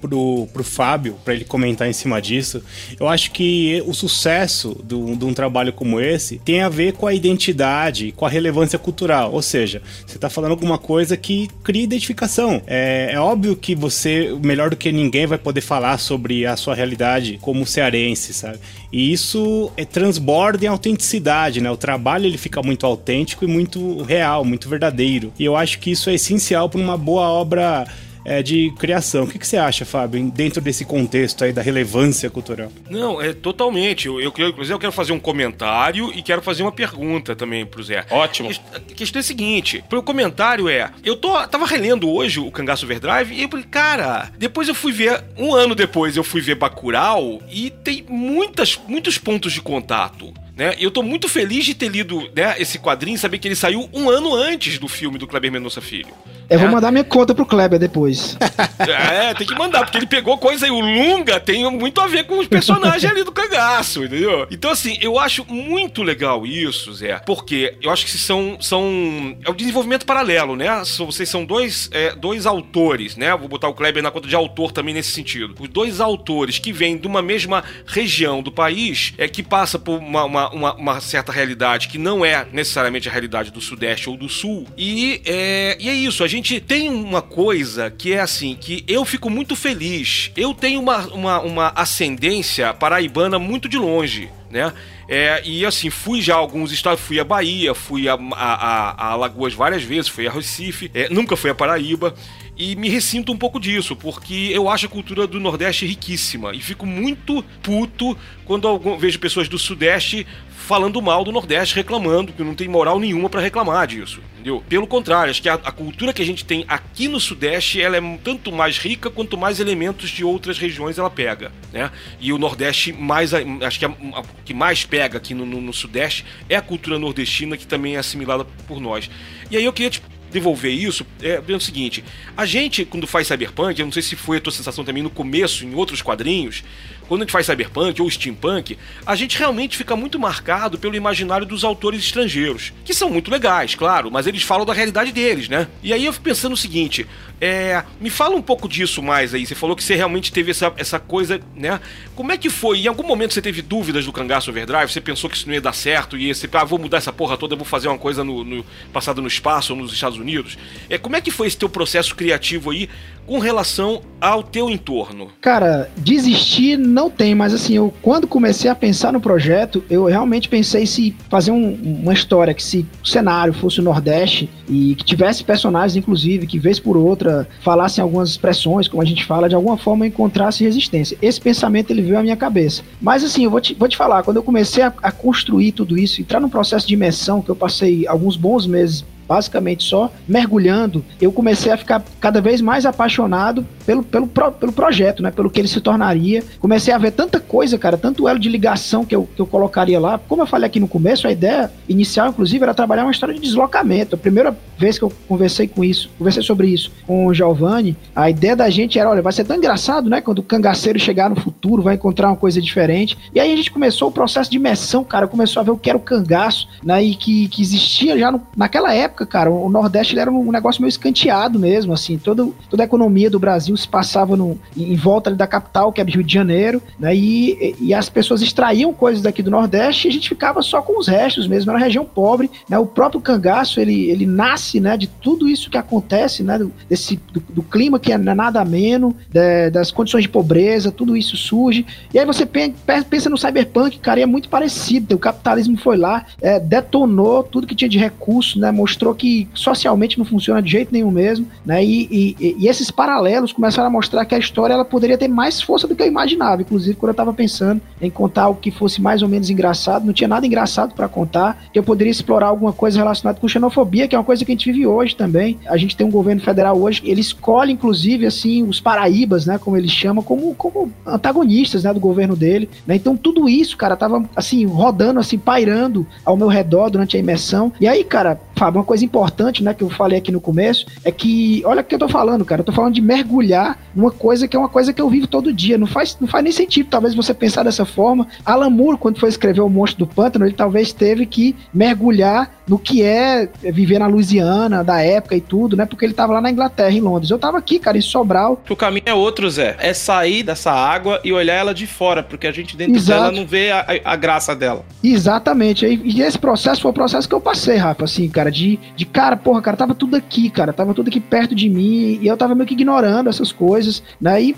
[0.00, 2.60] pro, pro Fábio, para ele comentar em cima disso.
[2.98, 7.06] Eu acho que o sucesso do, de um trabalho como esse tem a ver com
[7.06, 9.32] a identidade, com a relevância cultural.
[9.32, 12.60] Ou seja, você tá falando alguma coisa que cria identificação.
[12.66, 16.74] É, é óbvio que você, melhor do que ninguém vai poder falar sobre a sua
[16.74, 18.58] realidade como cearense, sabe?
[18.90, 21.70] E isso é, transborda em autenticidade, né?
[21.70, 25.32] O trabalho ele fica muito autêntico e muito real, muito verdadeiro.
[25.38, 27.86] E eu acho que isso é essencial para uma boa obra
[28.24, 29.24] é, de criação.
[29.24, 32.70] O que, que, você acha, Fábio, dentro desse contexto aí da relevância cultural?
[32.88, 34.06] Não, é totalmente.
[34.06, 37.82] Eu, eu, inclusive, eu quero fazer um comentário e quero fazer uma pergunta também pro
[37.82, 38.04] Zé.
[38.10, 38.50] Ótimo.
[38.74, 42.84] A questão é a seguinte: o comentário é: eu tô, tava relendo hoje o Cangaço
[42.84, 46.54] Overdrive e eu falei, cara, depois eu fui ver, um ano depois eu fui ver
[46.54, 50.32] Bacurau e tem muitas, muitos pontos de contato.
[50.56, 50.74] Né?
[50.78, 54.10] Eu tô muito feliz de ter lido né, esse quadrinho, saber que ele saiu um
[54.10, 56.12] ano antes do filme do Kleber Mendonça Filho.
[56.52, 58.36] Eu vou mandar minha conta pro Kleber depois.
[58.82, 60.70] É, tem que mandar, porque ele pegou coisa aí.
[60.70, 64.46] O Lunga tem muito a ver com os personagens ali do cangaço, entendeu?
[64.50, 68.56] Então, assim, eu acho muito legal isso, Zé, porque eu acho que são.
[68.60, 70.82] são é o desenvolvimento paralelo, né?
[70.98, 73.34] Vocês são dois, é, dois autores, né?
[73.36, 75.54] Vou botar o Kleber na conta de autor também nesse sentido.
[75.58, 79.98] Os dois autores que vêm de uma mesma região do país, é que passa por
[79.98, 84.16] uma, uma, uma, uma certa realidade que não é necessariamente a realidade do Sudeste ou
[84.16, 84.66] do Sul.
[84.76, 89.04] E é, e é isso, a gente tem uma coisa que é assim, que eu
[89.04, 90.30] fico muito feliz.
[90.36, 94.72] Eu tenho uma, uma, uma ascendência paraibana muito de longe, né?
[95.08, 99.06] É, e assim, fui já a alguns estados, fui a Bahia, fui a, a, a
[99.12, 102.14] Alagoas várias vezes, fui a Recife, é, nunca fui a Paraíba.
[102.56, 106.54] E me ressinto um pouco disso, porque eu acho a cultura do Nordeste riquíssima.
[106.54, 110.26] E fico muito puto quando vejo pessoas do Sudeste
[110.62, 114.62] falando mal do Nordeste, reclamando, que não tem moral nenhuma para reclamar disso, entendeu?
[114.68, 117.96] Pelo contrário, acho que a, a, cultura que a gente tem aqui no Sudeste, ela
[117.96, 121.90] é tanto mais rica quanto mais elementos de outras regiões ela pega, né?
[122.20, 125.72] E o Nordeste mais, acho que a, a que mais pega aqui no, no, no,
[125.72, 129.10] Sudeste é a cultura nordestina que também é assimilada por nós.
[129.50, 130.00] E aí eu queria te
[130.32, 132.02] devolver isso é, é o seguinte:
[132.36, 135.10] a gente, quando faz cyberpunk, eu não sei se foi a tua sensação também no
[135.10, 136.64] começo, em outros quadrinhos,
[137.12, 141.44] quando a gente faz cyberpunk ou steampunk, a gente realmente fica muito marcado pelo imaginário
[141.44, 145.68] dos autores estrangeiros, que são muito legais, claro, mas eles falam da realidade deles, né?
[145.82, 147.06] E aí eu fico pensando o seguinte:
[147.38, 149.44] é, me fala um pouco disso mais aí.
[149.44, 151.80] Você falou que você realmente teve essa, essa coisa, né?
[152.14, 152.78] Como é que foi?
[152.78, 154.90] Em algum momento você teve dúvidas do Cangaço Overdrive?
[154.90, 157.36] Você pensou que isso não ia dar certo e você, ah, vou mudar essa porra
[157.36, 160.56] toda, vou fazer uma coisa no, no passado no espaço ou nos Estados Unidos?
[160.88, 162.88] É, como é que foi esse teu processo criativo aí
[163.26, 165.28] com relação ao teu entorno?
[165.40, 170.48] Cara, desistir não tem, mas assim, eu quando comecei a pensar no projeto, eu realmente
[170.48, 175.04] pensei se fazer um, uma história que se o cenário fosse o Nordeste e que
[175.04, 179.54] tivesse personagens, inclusive, que vez por outra falassem algumas expressões, como a gente fala, de
[179.54, 181.16] alguma forma encontrasse resistência.
[181.20, 182.82] Esse pensamento ele veio à minha cabeça.
[183.00, 185.98] Mas assim, eu vou te, vou te falar, quando eu comecei a, a construir tudo
[185.98, 191.02] isso, entrar num processo de imersão, que eu passei alguns bons meses basicamente só mergulhando,
[191.18, 195.30] eu comecei a ficar cada vez mais apaixonado pelo, pelo, pelo projeto, né?
[195.30, 196.44] Pelo que ele se tornaria.
[196.60, 199.98] Comecei a ver tanta coisa, cara, tanto elo de ligação que eu, que eu colocaria
[199.98, 200.18] lá.
[200.18, 203.40] Como eu falei aqui no começo, a ideia inicial, inclusive, era trabalhar uma história de
[203.40, 204.14] deslocamento.
[204.14, 208.28] A primeira vez que eu conversei com isso, conversei sobre isso com o Giovanni, a
[208.28, 210.20] ideia da gente era, olha, vai ser tão engraçado, né?
[210.20, 213.16] Quando o cangaceiro chegar no futuro, vai encontrar uma coisa diferente.
[213.34, 215.88] E aí a gente começou o processo de imersão, cara, começou a ver o que
[215.88, 217.02] era o cangaço, né?
[217.02, 219.50] E que, que existia já no, naquela época, cara.
[219.50, 222.18] O Nordeste era um negócio meio escanteado mesmo, assim.
[222.18, 226.04] Todo, toda a economia do Brasil se passava no, em volta da capital, que é
[226.04, 227.14] Rio de Janeiro, né?
[227.14, 230.98] E, e as pessoas extraíam coisas daqui do Nordeste e a gente ficava só com
[230.98, 231.70] os restos mesmo.
[231.70, 232.78] Era uma região pobre, né?
[232.78, 234.96] O próprio cangaço, ele, ele nasce, né?
[234.96, 236.58] De tudo isso que acontece, né?
[236.88, 241.36] Desse, do, do clima que é nada ameno, de, das condições de pobreza, tudo isso
[241.36, 241.86] surge.
[242.12, 245.16] E aí você pensa no cyberpunk, cara, e é muito parecido.
[245.16, 248.70] O capitalismo foi lá, é, detonou tudo que tinha de recurso, né?
[248.70, 251.84] Mostrou que socialmente não funciona de jeito nenhum mesmo, né?
[251.84, 255.60] E, e, e esses paralelos começaram a mostrar que a história ela poderia ter mais
[255.60, 256.62] força do que eu imaginava.
[256.62, 260.12] Inclusive, quando eu estava pensando em contar algo que fosse mais ou menos engraçado, não
[260.12, 264.14] tinha nada engraçado para contar, que eu poderia explorar alguma coisa relacionada com xenofobia, que
[264.14, 265.58] é uma coisa que a gente vive hoje também.
[265.66, 269.58] A gente tem um governo federal hoje, ele escolhe, inclusive, assim, os paraíbas, né?
[269.58, 271.92] Como ele chama, como, como antagonistas, né?
[271.92, 272.96] Do governo dele, né?
[272.96, 277.72] Então, tudo isso, cara, tava, assim, rodando, assim, pairando ao meu redor durante a imersão.
[277.80, 281.10] E aí, cara, Fábio, uma coisa importante, né, que eu falei aqui no começo, é
[281.10, 284.46] que, olha o que eu tô falando, cara, eu tô falando de mergulhar numa coisa
[284.46, 286.90] que é uma coisa que eu vivo todo dia, não faz, não faz nem sentido,
[286.90, 288.28] talvez você pensar dessa forma.
[288.44, 292.78] Alan Moore, quando foi escrever O Monstro do Pântano, ele talvez teve que mergulhar no
[292.78, 296.50] que é viver na Louisiana, da época e tudo, né, porque ele tava lá na
[296.50, 297.30] Inglaterra, em Londres.
[297.30, 298.62] Eu tava aqui, cara, em Sobral.
[298.68, 302.46] O caminho é outro, Zé, é sair dessa água e olhar ela de fora, porque
[302.46, 303.22] a gente dentro Exato.
[303.22, 304.84] dela não vê a, a, a graça dela.
[305.02, 308.78] Exatamente, e, e esse processo foi o processo que eu passei, Rafa, assim, cara, de,
[308.96, 312.26] de cara, porra, cara, tava tudo aqui, cara, tava tudo aqui perto de mim e
[312.26, 314.40] eu tava meio que ignorando essas coisas, né?
[314.42, 314.54] E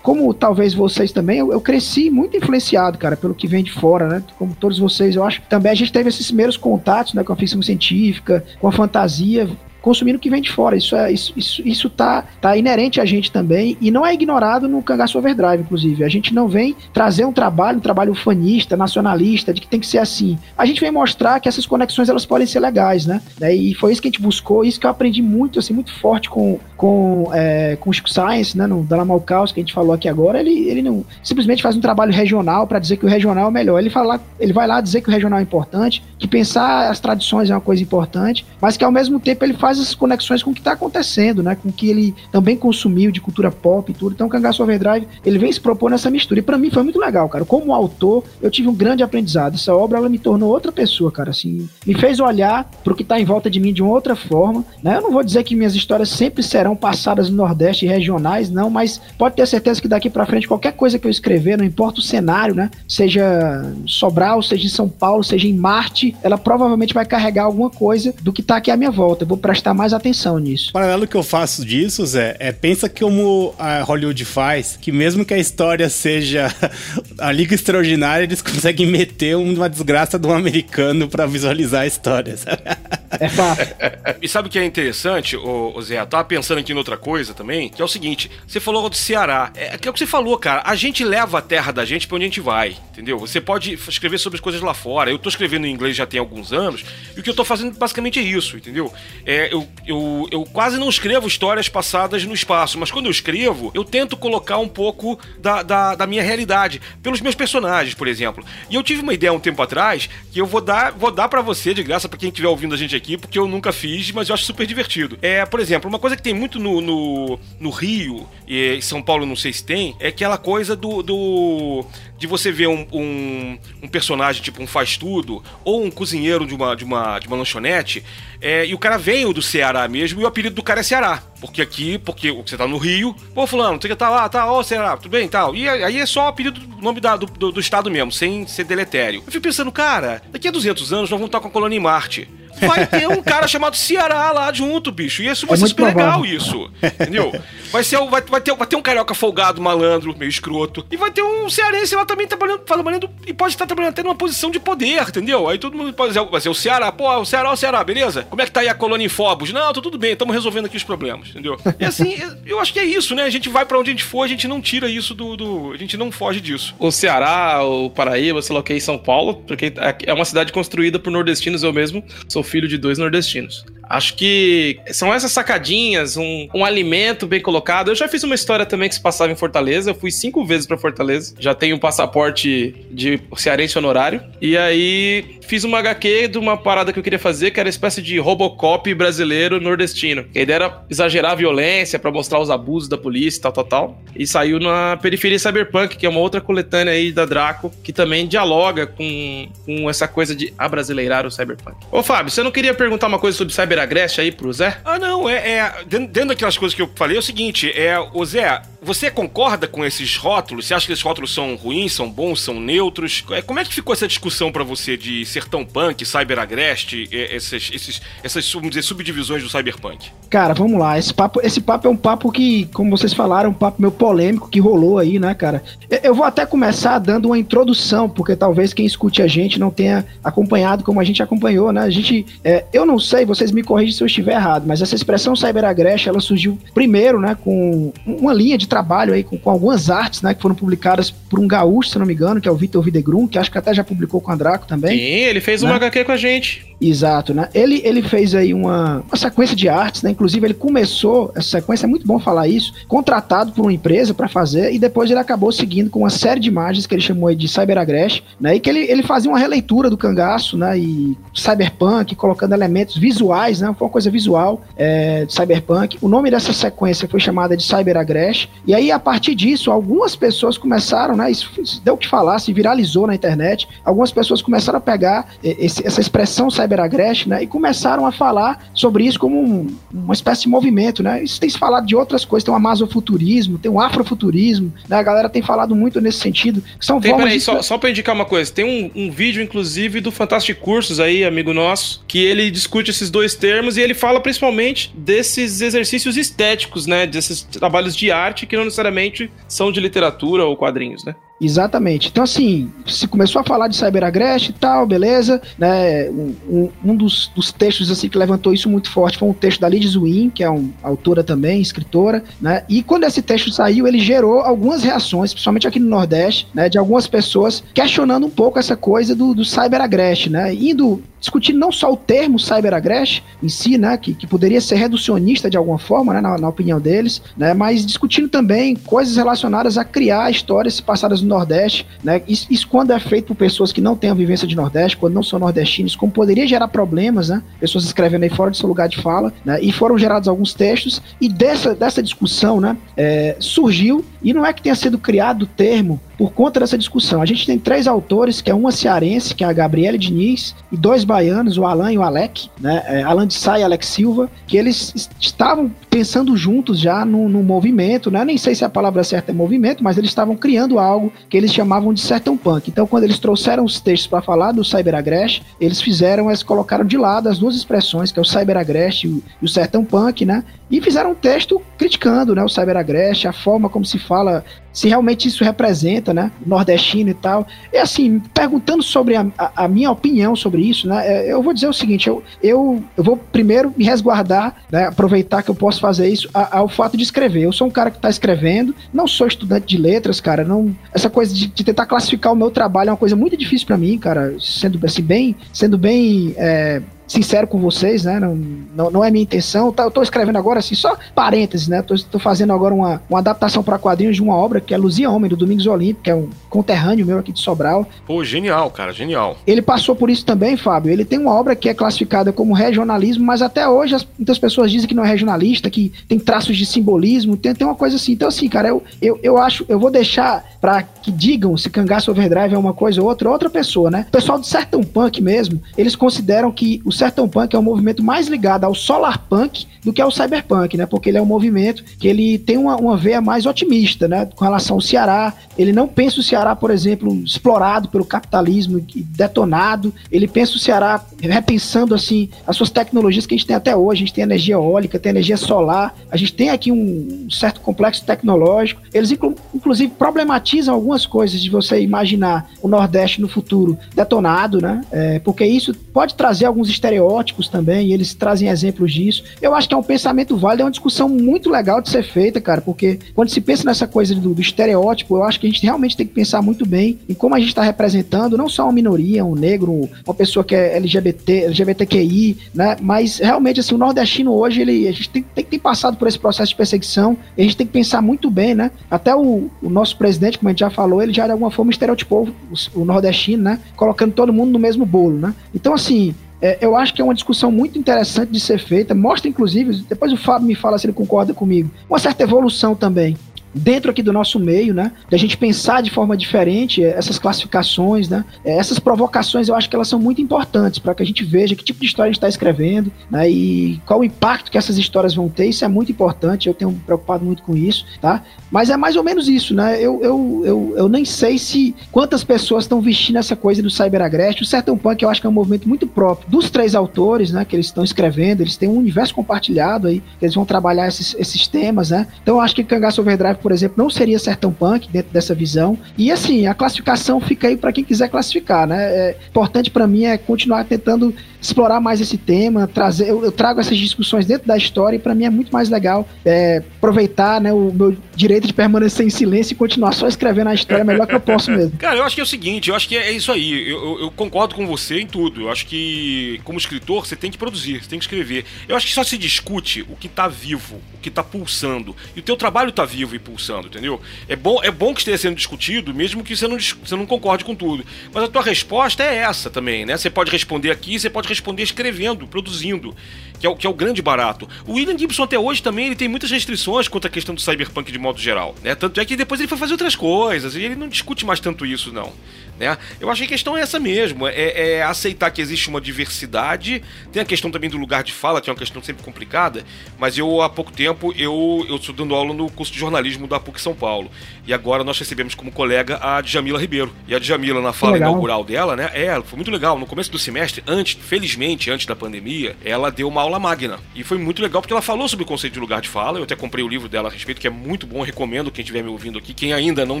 [0.02, 4.08] como talvez vocês também, eu, eu, cresci muito influenciado, cara, pelo que vem de fora,
[4.08, 4.22] né?
[4.38, 5.42] Como todos vocês, eu acho.
[5.48, 9.48] Também a gente teve esses primeiros contatos, né, com a ficção científica, com a fantasia,
[9.80, 10.76] consumindo o que vem de fora.
[10.76, 14.68] Isso é isso, isso, isso tá, tá inerente a gente também e não é ignorado
[14.68, 16.04] no Cangaço Overdrive, inclusive.
[16.04, 19.86] A gente não vem trazer um trabalho, um trabalho fanista, nacionalista, de que tem que
[19.86, 20.38] ser assim.
[20.56, 23.20] A gente vem mostrar que essas conexões elas podem ser legais, né?
[23.52, 26.28] E foi isso que a gente buscou, isso que eu aprendi muito, assim, muito forte
[26.28, 28.66] com, com, é, com o Chico Science, né?
[28.66, 30.40] No Dalamal Caos, que a gente falou aqui agora.
[30.40, 33.78] Ele, ele não simplesmente faz um trabalho regional para dizer que o regional é melhor.
[33.78, 37.50] Ele, fala, ele vai lá dizer que o regional é importante, que pensar as tradições
[37.50, 40.50] é uma coisa importante, mas que ao mesmo tempo ele faz faz as conexões com
[40.50, 41.54] o que está acontecendo, né?
[41.54, 44.14] Com o que ele também consumiu de cultura pop e tudo.
[44.14, 46.40] Então, o Cangaço Overdrive, ele vem se propor nessa mistura.
[46.40, 47.44] E para mim foi muito legal, cara.
[47.44, 49.56] Como autor, eu tive um grande aprendizado.
[49.56, 51.30] Essa obra, ela me tornou outra pessoa, cara.
[51.30, 54.16] Assim, me fez olhar para o que está em volta de mim de uma outra
[54.16, 54.96] forma, né?
[54.96, 58.70] Eu não vou dizer que minhas histórias sempre serão passadas no Nordeste e regionais, não,
[58.70, 62.00] mas pode ter certeza que daqui para frente qualquer coisa que eu escrever, não importa
[62.00, 62.70] o cenário, né?
[62.88, 68.14] Seja Sobral, seja em São Paulo, seja em Marte, ela provavelmente vai carregar alguma coisa
[68.22, 69.24] do que está aqui à minha volta.
[69.24, 70.70] Eu vou prestar prestar mais atenção nisso.
[70.70, 75.24] O paralelo que eu faço disso, Zé, é pensa como a Hollywood faz, que mesmo
[75.24, 76.52] que a história seja
[77.18, 82.36] a Liga Extraordinária, eles conseguem meter uma desgraça de um americano para visualizar a história,
[82.36, 82.62] sabe?
[83.10, 83.76] É fato.
[84.20, 86.00] e sabe o que é interessante, ô, ô Zé?
[86.00, 88.96] Eu tava pensando aqui em outra coisa também, que é o seguinte: você falou do
[88.96, 89.50] Ceará.
[89.54, 90.62] É, que é o que você falou, cara.
[90.64, 93.18] A gente leva a terra da gente pra onde a gente vai, entendeu?
[93.18, 95.10] Você pode escrever sobre as coisas lá fora.
[95.10, 96.84] Eu tô escrevendo em inglês já tem alguns anos,
[97.16, 98.92] e o que eu tô fazendo basicamente é isso, entendeu?
[99.24, 103.70] É, eu, eu, eu quase não escrevo histórias passadas no espaço, mas quando eu escrevo,
[103.74, 108.44] eu tento colocar um pouco da, da, da minha realidade, pelos meus personagens, por exemplo.
[108.68, 111.40] E eu tive uma ideia um tempo atrás que eu vou dar, vou dar para
[111.40, 114.28] você de graça, para quem estiver ouvindo a gente aqui, porque eu nunca fiz, mas
[114.28, 115.18] eu acho super divertido.
[115.22, 119.00] É, por exemplo, uma coisa que tem muito no, no, no Rio, e em São
[119.00, 121.86] Paulo não sei se tem, é aquela coisa do, do
[122.18, 126.54] de você ver um, um, um, personagem tipo um faz tudo ou um cozinheiro de
[126.54, 128.04] uma, de uma, de uma lanchonete
[128.40, 131.22] é, e o cara veio do Ceará mesmo e o apelido do cara é Ceará.
[131.40, 134.96] Porque aqui, porque você tá no Rio, pô, fulano, você tá lá, tá, ó, Ceará,
[134.96, 135.54] tudo bem tal.
[135.54, 138.46] E aí é só o apelido do nome da, do, do, do estado mesmo, sem
[138.46, 139.22] ser deletério.
[139.24, 141.80] Eu fico pensando, cara, daqui a 200 anos nós vamos estar com a colônia em
[141.80, 142.28] Marte
[142.58, 145.22] vai ter um cara chamado Ceará lá junto, bicho.
[145.22, 146.70] E isso vai é ser super legal, isso.
[146.82, 147.32] Entendeu?
[147.70, 150.86] Vai, ser, vai, vai, ter, vai ter um carioca folgado, malandro, meio escroto.
[150.90, 154.14] E vai ter um cearense lá também trabalhando, trabalhando e pode estar trabalhando até numa
[154.14, 155.48] posição de poder, entendeu?
[155.48, 158.22] Aí todo mundo pode dizer, vai ser o Ceará, pô, o Ceará, o Ceará, beleza?
[158.24, 159.52] Como é que tá aí a colônia em Fobos?
[159.52, 161.58] Não, tá tudo bem, estamos resolvendo aqui os problemas, entendeu?
[161.78, 162.16] E assim,
[162.46, 163.24] eu acho que é isso, né?
[163.24, 165.72] A gente vai para onde a gente for, a gente não tira isso do, do,
[165.72, 166.74] A gente não foge disso.
[166.78, 169.72] O Ceará, o Paraíba, sei lá o que, São Paulo, porque
[170.04, 173.64] é uma cidade construída por nordestinos, eu mesmo sou filho de dois nordestinos.
[173.88, 177.90] Acho que são essas sacadinhas, um, um alimento bem colocado.
[177.90, 179.90] Eu já fiz uma história também que se passava em Fortaleza.
[179.90, 181.34] Eu fui cinco vezes para Fortaleza.
[181.38, 184.22] Já tenho um passaporte de cearense honorário.
[184.40, 187.70] E aí fiz uma HQ de uma parada que eu queria fazer, que era uma
[187.70, 190.26] espécie de Robocop brasileiro nordestino.
[190.34, 193.64] A ideia era exagerar a violência para mostrar os abusos da polícia e tal, tal,
[193.64, 194.02] tal.
[194.14, 198.26] E saiu na Periferia Cyberpunk, que é uma outra coletânea aí da Draco, que também
[198.26, 201.76] dialoga com, com essa coisa de abrasileirar o Cyberpunk.
[201.90, 204.78] Ô, Fábio, você não queria perguntar uma coisa sobre Cyber Agreste aí pro Zé?
[204.84, 208.24] Ah, não, é, é dentro daquelas coisas que eu falei, é o seguinte, é, o
[208.24, 210.66] Zé, você concorda com esses rótulos?
[210.66, 213.24] Você acha que esses rótulos são ruins, são bons, são neutros?
[213.30, 217.70] É, como é que ficou essa discussão para você de sertão punk, cyber agreste, esses,
[217.72, 220.10] esses, essas vamos dizer, subdivisões do cyberpunk?
[220.30, 220.98] Cara, vamos lá.
[220.98, 224.48] Esse papo, esse papo é um papo que, como vocês falaram, um papo meio polêmico
[224.48, 225.62] que rolou aí, né, cara?
[226.02, 230.06] Eu vou até começar dando uma introdução, porque talvez quem escute a gente não tenha
[230.22, 231.80] acompanhado como a gente acompanhou, né?
[231.80, 234.94] A gente, é, eu não sei, vocês me corrigem se eu estiver errado, mas essa
[234.94, 239.50] expressão cyber agreste, ela surgiu primeiro, né, com uma linha de trabalho aí com, com,
[239.50, 242.52] algumas artes, né, que foram publicadas por um gaúcho, se não me engano, que é
[242.52, 244.96] o Vitor Videgrum, que acho que até já publicou com o Andraco também.
[244.98, 245.68] Sim, ele fez né?
[245.68, 246.68] uma HQ com a gente.
[246.80, 247.48] Exato, né?
[247.52, 250.10] Ele, ele fez aí uma, uma sequência de artes, né?
[250.10, 254.28] Inclusive ele começou, essa sequência é muito bom falar isso, contratado por uma empresa para
[254.28, 257.48] fazer e depois ele acabou seguindo com uma série de imagens que ele chamou de
[257.48, 258.54] Cyberagress, né?
[258.54, 260.78] E que ele, ele fazia uma releitura do cangaço, né?
[260.78, 263.74] E cyberpunk, colocando elementos visuais, né?
[263.76, 265.98] Foi uma coisa visual é, de cyberpunk.
[266.00, 268.48] O nome dessa sequência foi chamada de Cyberagress.
[268.68, 271.28] E aí, a partir disso, algumas pessoas começaram, né?
[271.30, 273.66] Isso, isso deu o que falar, se viralizou na internet.
[273.84, 277.42] Algumas pessoas começaram a pegar esse, essa expressão cyber Cyber né?
[277.42, 281.22] E começaram a falar sobre isso como um, uma espécie de movimento, né?
[281.22, 284.96] Isso tem se falado de outras coisas, tem o amazofuturismo, tem o afrofuturismo, né?
[284.96, 286.62] A galera tem falado muito nesse sentido.
[286.80, 287.40] São tem, peraí, de...
[287.40, 291.24] só, só pra indicar uma coisa, tem um, um vídeo, inclusive, do Fantástico Cursos aí,
[291.24, 296.86] amigo nosso, que ele discute esses dois termos e ele fala principalmente desses exercícios estéticos,
[296.86, 297.06] né?
[297.06, 301.14] Desses trabalhos de arte que não necessariamente são de literatura ou quadrinhos, né?
[301.40, 302.08] Exatamente.
[302.08, 306.10] Então, assim, se começou a falar de cyberagreste e tal, beleza, né?
[306.10, 309.68] Um, um dos, dos, textos assim que levantou isso muito forte foi um texto da
[309.68, 312.64] Lidia Zwin, que é uma autora também, escritora, né?
[312.68, 316.68] E quando esse texto saiu, ele gerou algumas reações, principalmente aqui no Nordeste, né?
[316.68, 320.52] De algumas pessoas questionando um pouco essa coisa do, do cyberagreste, né?
[320.52, 325.50] Indo discutindo não só o termo cyberagreste em si, né, que, que poderia ser reducionista
[325.50, 329.84] de alguma forma, né, na, na, opinião deles, né, mas discutindo também coisas relacionadas a
[329.84, 333.96] criar histórias passadas no Nordeste, né, isso, isso, quando é feito por pessoas que não
[333.96, 337.84] têm a vivência de Nordeste, quando não são nordestinos, como poderia gerar problemas, né, pessoas
[337.84, 341.28] escrevendo aí fora do seu lugar de fala, né, e foram gerados alguns textos, e
[341.28, 346.00] dessa, dessa discussão, né, é, surgiu, e não é que tenha sido criado o termo
[346.18, 347.22] por conta dessa discussão.
[347.22, 350.76] A gente tem três autores, que é uma cearense, que é a Gabriele Diniz, e
[350.76, 352.82] dois baianos, o Alan e o Alec, né?
[352.86, 357.42] É, Alan de Sá e Alex Silva, que eles estavam pensando juntos já no, no,
[357.42, 358.24] movimento, né?
[358.24, 361.52] Nem sei se a palavra certa é movimento, mas eles estavam criando algo que eles
[361.52, 362.68] chamavam de sertão punk.
[362.68, 366.96] Então, quando eles trouxeram os textos para falar do cyberagreste, eles fizeram, eles colocaram de
[366.96, 370.42] lado as duas expressões, que é o cyberagreste e o, e o sertão punk, né?
[370.68, 374.44] E fizeram um texto criticando, né, o cyberagreste, a forma como se fala
[374.78, 377.44] se realmente isso representa, né, nordestino e tal.
[377.72, 381.52] E assim, perguntando sobre a, a, a minha opinião sobre isso, né, é, eu vou
[381.52, 385.80] dizer o seguinte, eu, eu, eu vou primeiro me resguardar, né, aproveitar que eu posso
[385.80, 387.42] fazer isso ao fato de escrever.
[387.42, 391.10] Eu sou um cara que está escrevendo, não sou estudante de letras, cara, não, essa
[391.10, 393.98] coisa de, de tentar classificar o meu trabalho é uma coisa muito difícil para mim,
[393.98, 398.20] cara, sendo assim bem, sendo bem é, sincero com vocês, né?
[398.20, 399.72] Não, não, não é minha intenção.
[399.72, 401.82] Tá, eu tô escrevendo agora, assim, só parênteses, né?
[401.82, 405.10] Tô, tô fazendo agora uma, uma adaptação para quadrinhos de uma obra que é Luzia
[405.10, 407.86] Homem, do Domingos Olímpico, que é um conterrâneo meu aqui de Sobral.
[408.06, 409.36] Pô, genial, cara, genial.
[409.46, 410.92] Ele passou por isso também, Fábio.
[410.92, 414.70] Ele tem uma obra que é classificada como regionalismo, mas até hoje as, muitas pessoas
[414.70, 418.12] dizem que não é regionalista, que tem traços de simbolismo, tem, tem uma coisa assim.
[418.12, 422.10] Então, assim, cara, eu, eu, eu acho, eu vou deixar para que digam se Cangaço
[422.10, 424.06] Overdrive é uma coisa ou outra, outra pessoa, né?
[424.08, 428.02] O pessoal do Sertão Punk mesmo, eles consideram que o Sertão Punk é um movimento
[428.02, 430.84] mais ligado ao Solar Punk do que ao Cyberpunk, né?
[430.84, 434.28] Porque ele é um movimento que ele tem uma, uma veia mais otimista, né?
[434.34, 435.32] Com relação ao Ceará.
[435.56, 439.94] Ele não pensa o Ceará, por exemplo, explorado pelo capitalismo detonado.
[440.10, 444.02] Ele pensa o Ceará repensando, assim, as suas tecnologias que a gente tem até hoje.
[444.02, 445.94] A gente tem energia eólica, tem energia solar.
[446.10, 448.82] A gente tem aqui um certo complexo tecnológico.
[448.92, 454.80] Eles, inclu inclusive, problematizam algumas coisas de você imaginar o Nordeste no futuro detonado, né?
[454.90, 459.22] É, porque isso pode trazer alguns estereótipos estereótipos também, e eles trazem exemplos disso.
[459.40, 462.40] Eu acho que é um pensamento válido, é uma discussão muito legal de ser feita,
[462.40, 465.62] cara, porque quando se pensa nessa coisa do, do estereótipo, eu acho que a gente
[465.62, 468.72] realmente tem que pensar muito bem em como a gente está representando não só uma
[468.72, 472.76] minoria, um negro, uma pessoa que é LGBT, LGBTQI, né?
[472.80, 476.08] Mas realmente, assim, o nordestino hoje, ele, a gente tem, tem que ter passado por
[476.08, 478.70] esse processo de perseguição, e a gente tem que pensar muito bem, né?
[478.90, 481.70] Até o, o nosso presidente, como a gente já falou, ele já de alguma forma
[481.70, 483.58] estereotipou o, o nordestino, né?
[483.76, 485.34] Colocando todo mundo no mesmo bolo, né?
[485.54, 488.94] Então, assim, é, eu acho que é uma discussão muito interessante de ser feita.
[488.94, 493.16] Mostra, inclusive, depois o Fábio me fala se ele concorda comigo, uma certa evolução também
[493.58, 494.92] dentro aqui do nosso meio, né?
[495.08, 498.24] De a gente pensar de forma diferente eh, essas classificações, né?
[498.44, 501.54] Eh, essas provocações eu acho que elas são muito importantes para que a gente veja
[501.54, 503.28] que tipo de história a gente está escrevendo, né?
[503.30, 505.46] E qual o impacto que essas histórias vão ter.
[505.46, 506.48] Isso é muito importante.
[506.48, 508.22] Eu tenho me preocupado muito com isso, tá?
[508.50, 509.78] Mas é mais ou menos isso, né?
[509.80, 514.42] Eu, eu, eu, eu nem sei se quantas pessoas estão vestindo essa coisa do cyberagression.
[514.42, 517.44] O Sertão Punk eu acho que é um movimento muito próprio dos três autores, né?
[517.44, 518.40] Que eles estão escrevendo.
[518.40, 520.02] Eles têm um universo compartilhado aí.
[520.20, 522.06] Eles vão trabalhar esses, esses temas, né?
[522.22, 525.78] Então eu acho que Cangaço Overdrive por exemplo, não seria sertão punk dentro dessa visão.
[525.96, 528.76] E assim, a classificação fica aí para quem quiser classificar, né?
[528.78, 533.60] É, importante para mim é continuar tentando explorar mais esse tema, trazer, eu, eu trago
[533.60, 537.52] essas discussões dentro da história e para mim é muito mais legal é, aproveitar né,
[537.52, 541.14] o meu direito de permanecer em silêncio e continuar só escrevendo a história melhor que
[541.14, 541.72] eu posso mesmo.
[541.78, 544.00] Cara, eu acho que é o seguinte, eu acho que é, isso aí, eu, eu,
[544.02, 547.82] eu, concordo com você em tudo, eu acho que como escritor você tem que produzir,
[547.82, 548.44] você tem que escrever.
[548.68, 552.20] Eu acho que só se discute o que tá vivo, o que tá pulsando, e
[552.20, 554.00] o teu trabalho tá vivo e pulsando, entendeu?
[554.28, 557.44] É bom, é bom que esteja sendo discutido, mesmo que você não, você não concorde
[557.44, 557.84] com tudo.
[558.12, 559.96] Mas a tua resposta é essa também, né?
[559.96, 562.94] Você pode responder aqui, você pode responder escrevendo, produzindo,
[563.38, 564.48] que é o, que é o grande barato.
[564.66, 567.90] O William Gibson até hoje também ele tem muitas restrições quanto à questão do cyberpunk
[567.90, 568.74] de modo geral, né?
[568.74, 571.64] Tanto é que depois ele foi fazer outras coisas e ele não discute mais tanto
[571.64, 572.12] isso, não.
[572.58, 572.76] Né?
[573.00, 576.82] Eu acho que a questão é essa mesmo, é, é, aceitar que existe uma diversidade.
[577.12, 579.64] Tem a questão também do lugar de fala, que é uma questão sempre complicada,
[579.98, 583.38] mas eu há pouco tempo eu eu estou dando aula no curso de jornalismo da
[583.38, 584.10] PUC São Paulo.
[584.46, 586.92] E agora nós recebemos como colega a Djamila Ribeiro.
[587.06, 588.90] E a Djamila na fala inaugural dela, né?
[588.92, 589.78] É, foi muito legal.
[589.78, 593.78] No começo do semestre, antes, felizmente, antes da pandemia, ela deu uma aula magna.
[593.94, 596.18] E foi muito legal porque ela falou sobre o conceito de lugar de fala.
[596.18, 598.82] Eu até comprei o livro dela a respeito, que é muito bom, recomendo quem estiver
[598.82, 600.00] me ouvindo aqui, quem ainda não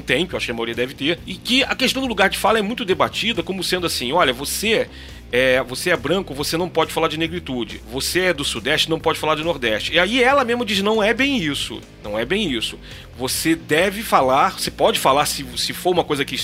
[0.00, 1.18] tem, que eu acho que a maioria deve ter.
[1.26, 4.32] E que a questão do lugar de fala é muito debatida como sendo assim: olha,
[4.32, 4.88] você
[5.30, 7.80] é, você é branco, você não pode falar de negritude.
[7.90, 9.92] Você é do Sudeste, não pode falar de Nordeste.
[9.92, 11.80] E aí ela mesmo diz: não é bem isso.
[12.02, 12.78] Não é bem isso.
[13.16, 16.36] Você deve falar, você pode falar se, se for uma coisa que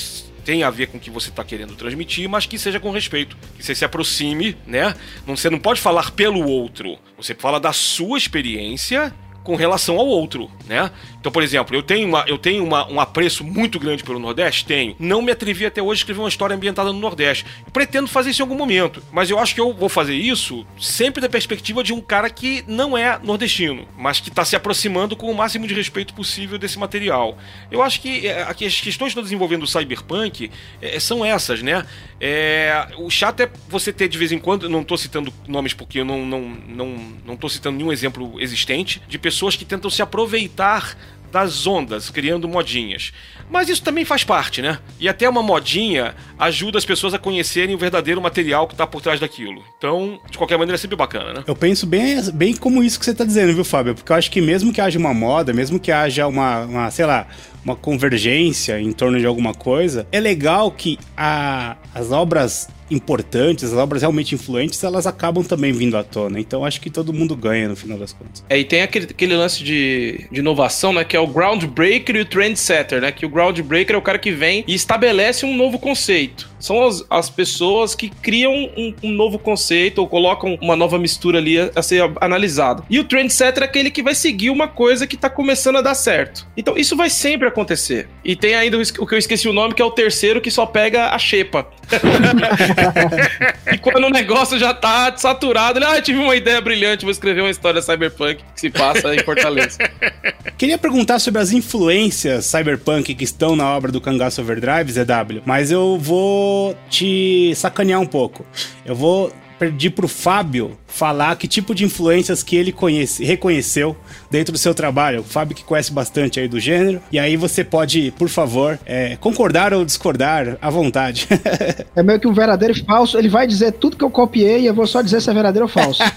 [0.44, 3.36] tem a ver com o que você está querendo transmitir, mas que seja com respeito.
[3.56, 4.94] Que você se aproxime, né?
[5.26, 6.98] Não, você não pode falar pelo outro.
[7.16, 10.90] Você fala da sua experiência com relação ao outro, né?
[11.24, 14.66] Então, por exemplo, eu tenho, uma, eu tenho uma, um apreço muito grande pelo Nordeste?
[14.66, 14.94] Tenho.
[14.98, 17.46] Não me atrevi até hoje a escrever uma história ambientada no Nordeste.
[17.72, 21.22] Pretendo fazer isso em algum momento, mas eu acho que eu vou fazer isso sempre
[21.22, 25.30] da perspectiva de um cara que não é nordestino, mas que está se aproximando com
[25.30, 27.38] o máximo de respeito possível desse material.
[27.70, 30.50] Eu acho que é, as questões que estão desenvolvendo o cyberpunk
[30.82, 31.86] é, são essas, né?
[32.20, 36.00] É, o chato é você ter de vez em quando, não estou citando nomes porque
[36.00, 40.96] eu não, não, não, não citando nenhum exemplo existente, de pessoas que tentam se aproveitar
[41.34, 43.12] das ondas, criando modinhas.
[43.50, 44.78] Mas isso também faz parte, né?
[45.00, 49.02] E até uma modinha ajuda as pessoas a conhecerem o verdadeiro material que está por
[49.02, 49.60] trás daquilo.
[49.76, 51.44] Então, de qualquer maneira, é sempre bacana, né?
[51.44, 53.96] Eu penso bem, bem como isso que você está dizendo, viu, Fábio?
[53.96, 57.04] Porque eu acho que mesmo que haja uma moda, mesmo que haja uma, uma sei
[57.04, 57.26] lá,
[57.64, 63.72] uma convergência em torno de alguma coisa, é legal que a, as obras importantes, as
[63.72, 66.38] obras realmente influentes, elas acabam também vindo à tona.
[66.38, 68.44] Então acho que todo mundo ganha no final das contas.
[68.48, 71.04] É, e tem aquele, aquele lance de, de inovação, né?
[71.04, 73.12] Que é o groundbreaker e o trendsetter, né?
[73.12, 77.04] Que o groundbreaker é o cara que vem e estabelece um novo conceito são as,
[77.10, 81.70] as pessoas que criam um, um, novo conceito ou colocam uma nova mistura ali a,
[81.76, 82.82] a ser analisada.
[82.88, 85.94] E o trendsetter é aquele que vai seguir uma coisa que tá começando a dar
[85.94, 86.46] certo.
[86.56, 88.08] Então isso vai sempre acontecer.
[88.24, 90.50] E tem ainda o, o que eu esqueci o nome, que é o terceiro que
[90.50, 91.66] só pega a xepa.
[93.70, 97.42] e quando o negócio já tá saturado, ele, ah, tive uma ideia brilhante, vou escrever
[97.42, 99.76] uma história cyberpunk que se passa em Fortaleza.
[100.56, 105.70] Queria perguntar sobre as influências cyberpunk que estão na obra do Cangaço Overdrive, ZW, mas
[105.70, 106.53] eu vou
[106.88, 108.44] te sacanear um pouco.
[108.84, 113.96] Eu vou pedir pro Fábio falar que tipo de influências que ele conhece, reconheceu
[114.30, 115.20] dentro do seu trabalho.
[115.20, 117.00] O Fábio que conhece bastante aí do gênero.
[117.10, 121.26] E aí você pode, por favor, é, concordar ou discordar à vontade.
[121.96, 123.18] é meio que um verdadeiro e falso.
[123.18, 125.64] Ele vai dizer tudo que eu copiei e eu vou só dizer se é verdadeiro
[125.64, 126.02] ou falso.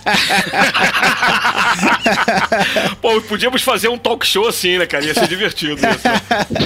[3.08, 5.06] Pô, podíamos fazer um talk show assim, né, cara?
[5.06, 6.08] Ia ser divertido isso.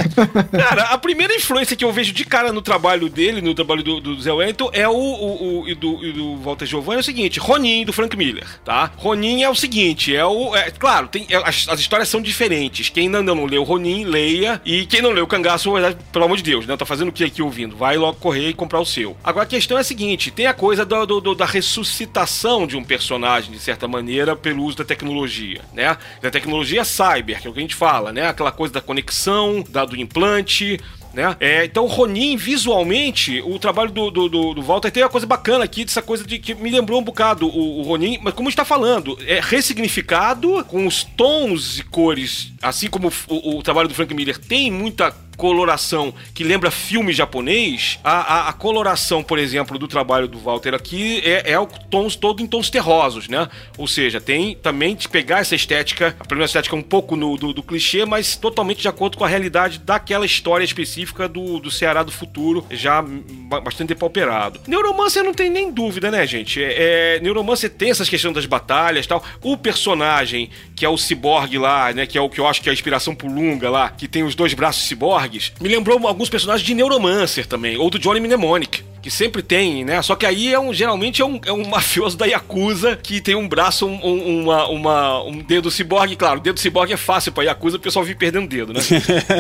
[0.51, 3.99] Cara, a primeira influência que eu vejo de cara no trabalho dele, no trabalho do,
[3.99, 7.04] do Zé Wellington, é o, o, o e, do, e do Walter Giovanni, é o
[7.04, 8.91] seguinte, Ronin, do Frank Miller, tá?
[8.97, 10.56] Ronin é o seguinte, é o...
[10.56, 12.89] É, claro, tem, é, as, as, histórias são diferentes.
[12.89, 14.60] Quem ainda não leu Ronin, leia.
[14.65, 15.71] E quem não leu Cangaço,
[16.12, 16.75] pelo amor de Deus, né?
[16.75, 17.75] Tá fazendo o que aqui ouvindo?
[17.75, 19.15] Vai logo correr e comprar o seu.
[19.23, 22.75] Agora, a questão é a seguinte, tem a coisa do, do, do, da ressuscitação de
[22.75, 25.97] um personagem, de certa maneira, pelo uso da tecnologia, né?
[26.32, 28.28] Da tecnologia cyber, que é o que a gente fala, né?
[28.28, 30.80] Aquela coisa da conexão, da, do implante,
[31.13, 31.36] né?
[31.41, 35.66] É, então, Ronin, visualmente, o trabalho do, do, do, do, Walter tem uma coisa bacana
[35.66, 38.64] aqui, dessa coisa de que me lembrou um bocado o, o Ronin, mas como está
[38.64, 44.14] falando, é ressignificado, com os tons e cores, assim como o, o trabalho do Frank
[44.14, 49.88] Miller tem muita coloração que lembra filme japonês, a, a, a, coloração, por exemplo, do
[49.88, 53.50] trabalho do Walter aqui é, é o tons todo em tons terrosos, né?
[53.76, 57.54] Ou seja, tem também de pegar essa estética, a primeira estética um pouco no, do,
[57.54, 62.04] do, clichê, mas totalmente de acordo com a realidade daquela história específica do, do Ceará
[62.04, 64.60] do futuro, já bastante depauperado.
[64.68, 66.62] Neuromancer não tem nem dúvida, né, gente?
[66.64, 69.24] É, é, Neuromancer tem essas questões das batalhas tal.
[69.42, 72.06] O personagem, que é o ciborgue lá, né?
[72.06, 74.22] Que é o que eu acho que é a inspiração pro Lunga lá, que tem
[74.22, 78.84] os dois braços ciborgue me lembrou alguns personagens de Neuromancer também, ou do Johnny Mnemonic
[79.01, 80.01] que sempre tem, né?
[80.01, 83.36] Só que aí é um, geralmente é um, é um mafioso da Yakuza que tem
[83.36, 86.15] um braço, um, um, uma, uma, um dedo ciborgue.
[86.15, 88.82] Claro, o dedo ciborgue é fácil pra Yakuza, o pessoal vive perdendo dedo, né?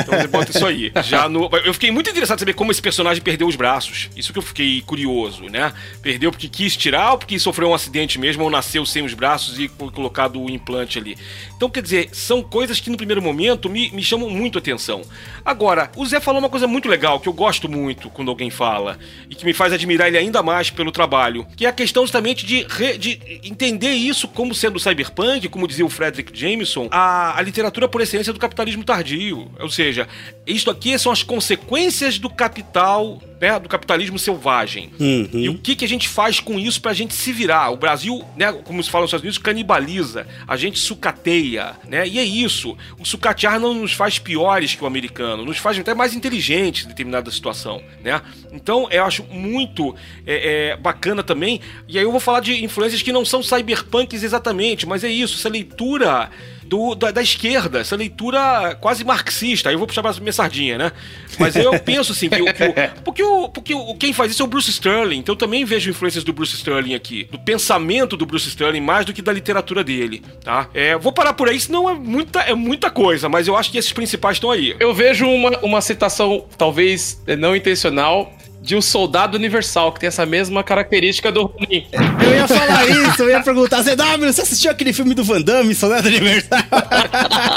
[0.01, 0.91] Então você bota isso aí.
[1.03, 4.09] Já no, eu fiquei muito interessado em saber como esse personagem perdeu os braços.
[4.15, 5.71] Isso que eu fiquei curioso, né?
[6.01, 9.59] Perdeu porque quis tirar ou porque sofreu um acidente mesmo, ou nasceu sem os braços
[9.59, 11.17] e colocado o implante ali.
[11.61, 15.03] Então, quer dizer, são coisas que no primeiro momento me, me chamam muito atenção.
[15.45, 18.97] Agora, o Zé falou uma coisa muito legal, que eu gosto muito quando alguém fala,
[19.29, 22.47] e que me faz admirar ele ainda mais pelo trabalho, que é a questão justamente
[22.47, 27.41] de, re, de entender isso como sendo cyberpunk, como dizia o Frederick Jameson, a, a
[27.43, 29.51] literatura por essência do capitalismo tardio.
[29.59, 30.07] Ou seja,
[30.47, 34.91] isto aqui são as consequências do capital né, do capitalismo selvagem.
[34.99, 35.29] Uhum.
[35.33, 37.71] E o que, que a gente faz com isso para a gente se virar?
[37.71, 41.50] O Brasil, né, como se fala nos Estados Unidos, canibaliza, a gente sucateia,
[41.87, 42.07] né?
[42.07, 42.77] E é isso.
[42.99, 46.89] O sucatear não nos faz piores que o americano, nos faz até mais inteligentes em
[46.89, 48.21] determinada situação, né?
[48.51, 49.95] Então, eu acho muito
[50.25, 51.61] é, é, bacana também.
[51.87, 55.37] E aí eu vou falar de influências que não são cyberpunks exatamente, mas é isso,
[55.37, 56.29] essa leitura
[56.71, 59.67] do, da, da, esquerda, essa leitura quase marxista.
[59.67, 60.93] Aí eu vou puxar pra minha sardinha, né?
[61.37, 64.41] Mas eu penso assim, que, o, que o, porque, o, porque o, quem faz isso
[64.41, 68.15] é o Bruce Sterling, então eu também vejo influências do Bruce Sterling aqui, do pensamento
[68.15, 70.69] do Bruce Sterling mais do que da literatura dele, tá?
[70.73, 73.77] É, vou parar por aí, senão é muita, é muita coisa, mas eu acho que
[73.77, 74.73] esses principais estão aí.
[74.79, 80.25] Eu vejo uma, uma citação, talvez não intencional, de um soldado universal, que tem essa
[80.25, 81.87] mesma característica do Ronin.
[82.23, 85.73] Eu ia falar isso, eu ia perguntar, ZW, você assistiu aquele filme do Van Damme,
[85.73, 86.59] Soldado Universal?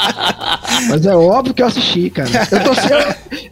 [0.89, 2.29] Mas é óbvio que eu assisti, cara.
[2.51, 2.89] Eu torci,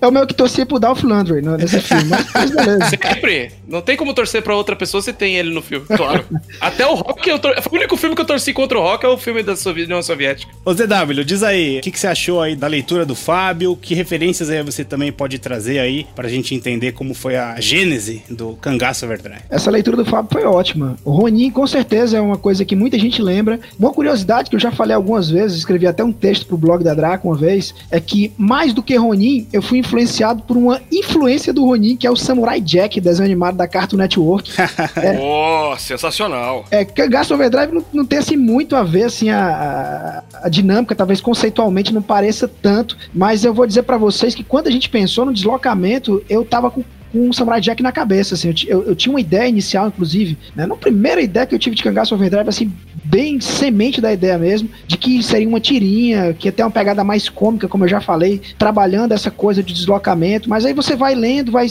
[0.01, 2.91] é o meu que torcia pro Dolph Lundgren nesse filme, mas, beleza.
[2.91, 3.53] Sempre.
[3.69, 6.25] Não tem como torcer pra outra pessoa se tem ele no filme, claro.
[6.61, 7.55] Até o Rock, eu tor...
[7.71, 10.53] o único filme que eu torci contra o Rock é o filme da União Soviética.
[10.65, 13.77] Ô ZW, diz aí, o que, que você achou aí da leitura do Fábio?
[13.77, 17.61] Que referências aí você também pode trazer aí pra gente entender como foi a a
[17.61, 19.43] gênese do Cangaço Overdrive.
[19.51, 20.97] Essa leitura do Fábio foi ótima.
[21.05, 23.61] O Ronin, com certeza, é uma coisa que muita gente lembra.
[23.79, 26.95] Uma curiosidade que eu já falei algumas vezes, escrevi até um texto pro blog da
[26.95, 31.53] Draco uma vez, é que mais do que Ronin, eu fui influenciado por uma influência
[31.53, 34.51] do Ronin, que é o Samurai Jack, desenho animado da Cartoon Network.
[34.97, 36.65] é, oh, sensacional.
[36.71, 40.95] É, Cangaço Overdrive não, não tem assim muito a ver assim a, a, a dinâmica,
[40.95, 44.89] talvez conceitualmente não pareça tanto, mas eu vou dizer para vocês que quando a gente
[44.89, 46.83] pensou no deslocamento, eu tava com
[47.13, 50.39] com o Samurai Jack na cabeça, assim, eu, eu, eu tinha uma ideia inicial, inclusive,
[50.57, 52.73] né, na primeira ideia que eu tive de Cangaço Overdrive, assim,
[53.05, 57.29] bem semente da ideia mesmo, de que seria uma tirinha, que ter uma pegada mais
[57.29, 61.53] cômica, como eu já falei, trabalhando essa coisa de deslocamento, mas aí você vai lendo,
[61.53, 61.67] vai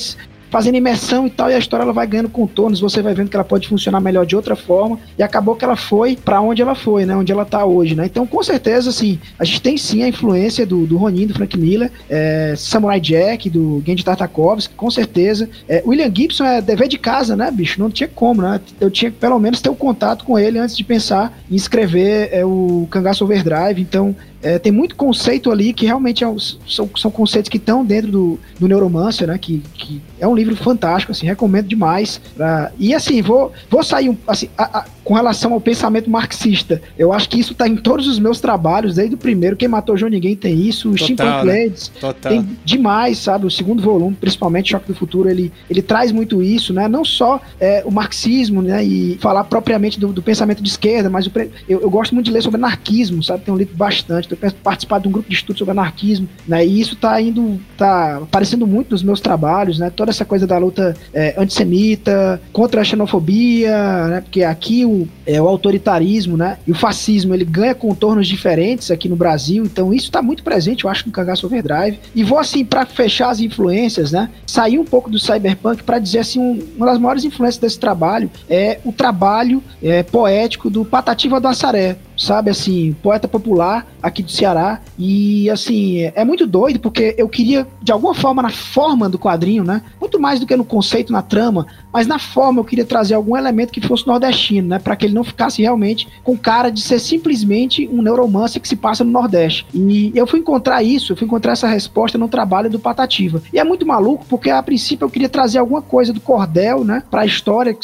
[0.52, 3.36] fazendo imersão e tal, e a história ela vai ganhando contornos, você vai vendo que
[3.36, 6.76] ela pode funcionar melhor de outra forma, e acabou que ela foi para onde ela
[6.76, 7.16] foi, né?
[7.16, 8.06] Onde ela tá hoje, né?
[8.06, 11.58] Então, com certeza, assim, a gente tem sim a influência do, do Ronin, do Frank
[11.58, 15.50] Miller, é, Samurai Jack, do Genji Tartakovsky, com certeza.
[15.68, 17.80] É, William Gibson é dever de casa, né, bicho?
[17.80, 18.60] Não tinha como, né?
[18.80, 22.30] Eu tinha que pelo menos ter um contato com ele antes de pensar em escrever
[22.32, 26.28] é, o Cangaço Overdrive, então é, tem muito conceito ali que realmente é,
[26.68, 29.38] são, são conceitos que estão dentro do, do Neuromancer, né?
[29.38, 32.20] Que, que é um livro fantástico, assim, recomendo demais.
[32.36, 34.18] Pra, e assim, vou, vou sair um.
[34.28, 36.82] Assim, a, a, com relação ao pensamento marxista.
[36.98, 39.98] Eu acho que isso tá em todos os meus trabalhos, desde o primeiro, Quem Matou
[39.98, 41.92] João Ninguém tem isso, o Steampunk Ladies
[42.22, 43.46] tem demais, sabe?
[43.46, 46.88] O segundo volume, principalmente Choque do Futuro, ele, ele traz muito isso, né?
[46.88, 48.84] Não só é, o marxismo, né?
[48.84, 51.32] E falar propriamente do, do pensamento de esquerda, mas o,
[51.68, 53.44] eu, eu, gosto muito de ler sobre anarquismo, sabe?
[53.44, 56.66] Tem um livro bastante, tenho participado de um grupo de estudo sobre anarquismo, né?
[56.66, 59.90] E isso tá indo, tá aparecendo muito nos meus trabalhos, né?
[59.90, 64.22] Toda essa coisa da luta é, antissemita, contra a xenofobia, né?
[64.22, 64.91] Porque aqui o,
[65.26, 66.58] é, o autoritarismo, né?
[66.66, 70.84] E o fascismo, ele ganha contornos diferentes aqui no Brasil, então isso está muito presente,
[70.84, 72.00] eu acho, no Cangaço Overdrive.
[72.16, 74.30] E vou, assim, para fechar as influências, né?
[74.46, 78.30] Sair um pouco do cyberpunk para dizer, assim, um, uma das maiores influências desse trabalho
[78.50, 84.32] é o trabalho é, poético do Patativa do Assaré, sabe, assim, poeta popular aqui do
[84.32, 84.80] Ceará.
[84.98, 89.64] E, assim, é muito doido porque eu queria, de alguma forma, na forma do quadrinho,
[89.64, 89.82] né?
[90.00, 93.36] Muito mais do que no conceito, na trama, mas na forma eu queria trazer algum
[93.36, 94.80] elemento que fosse nordestino, né?
[94.80, 98.76] Para que ele não ficasse realmente com cara de ser simplesmente um neuromance que se
[98.76, 99.66] passa no Nordeste.
[99.74, 103.42] E eu fui encontrar isso, eu fui encontrar essa resposta no trabalho do Patativa.
[103.52, 107.04] E é muito maluco porque a princípio eu queria trazer alguma coisa do cordel, né?
[107.10, 107.76] Pra história,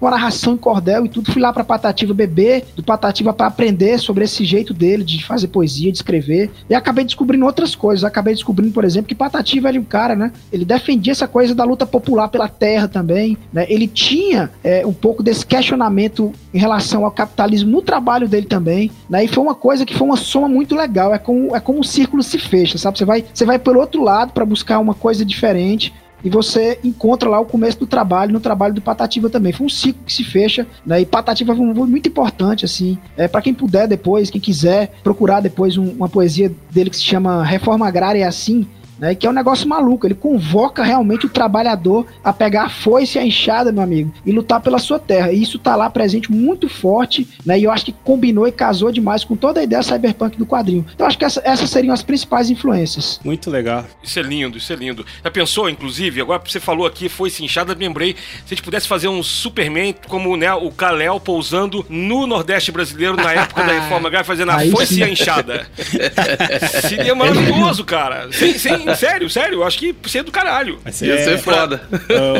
[0.00, 1.30] com a narração em cordel e tudo.
[1.30, 5.24] Fui lá pra Patativa beber, do Patativa para aprender aprender sobre esse jeito dele de
[5.24, 6.50] fazer poesia, de escrever.
[6.70, 8.04] E acabei descobrindo outras coisas.
[8.04, 10.32] Acabei descobrindo, por exemplo, que Patativa era um cara, né?
[10.52, 13.36] Ele defendia essa coisa da luta popular pela terra também.
[13.52, 13.66] Né?
[13.68, 18.90] Ele tinha é, um pouco desse questionamento em relação ao capitalismo no trabalho dele também.
[19.08, 19.24] Né?
[19.24, 21.12] E foi uma coisa que foi uma soma muito legal.
[21.12, 22.98] É como, é como um círculo se fecha, sabe?
[22.98, 25.92] Você vai, você vai pelo outro lado para buscar uma coisa diferente
[26.26, 29.52] e você encontra lá o começo do trabalho, no trabalho do Patativa também.
[29.52, 31.00] Foi um ciclo que se fecha, né?
[31.00, 32.98] E Patativa foi muito importante, assim.
[33.16, 37.04] É, para quem puder depois, quem quiser procurar depois um, uma poesia dele que se
[37.04, 38.66] chama Reforma Agrária é assim,
[38.98, 40.06] né, que é um negócio maluco.
[40.06, 44.32] Ele convoca realmente o trabalhador a pegar a foice e a enxada, meu amigo, e
[44.32, 45.32] lutar pela sua terra.
[45.32, 47.58] E isso tá lá presente muito forte, né?
[47.58, 50.86] E eu acho que combinou e casou demais com toda a ideia cyberpunk do quadrinho.
[50.94, 53.20] Então acho que essa, essas seriam as principais influências.
[53.24, 53.84] Muito legal.
[54.02, 55.04] Isso é lindo, isso é lindo.
[55.22, 58.88] Já pensou, inclusive, agora você falou aqui, foice e enxada, lembrei, se a gente pudesse
[58.88, 64.08] fazer um Superman como né, o Kalel pousando no Nordeste brasileiro na época da Reforma
[64.08, 65.00] Agrária, fazendo a foice sim.
[65.00, 65.66] e a enxada.
[66.88, 68.30] Seria maravilhoso, cara.
[68.32, 70.78] Sem, sem, sério, sério, eu acho que seria do caralho.
[70.84, 71.82] Ia ser é, foda.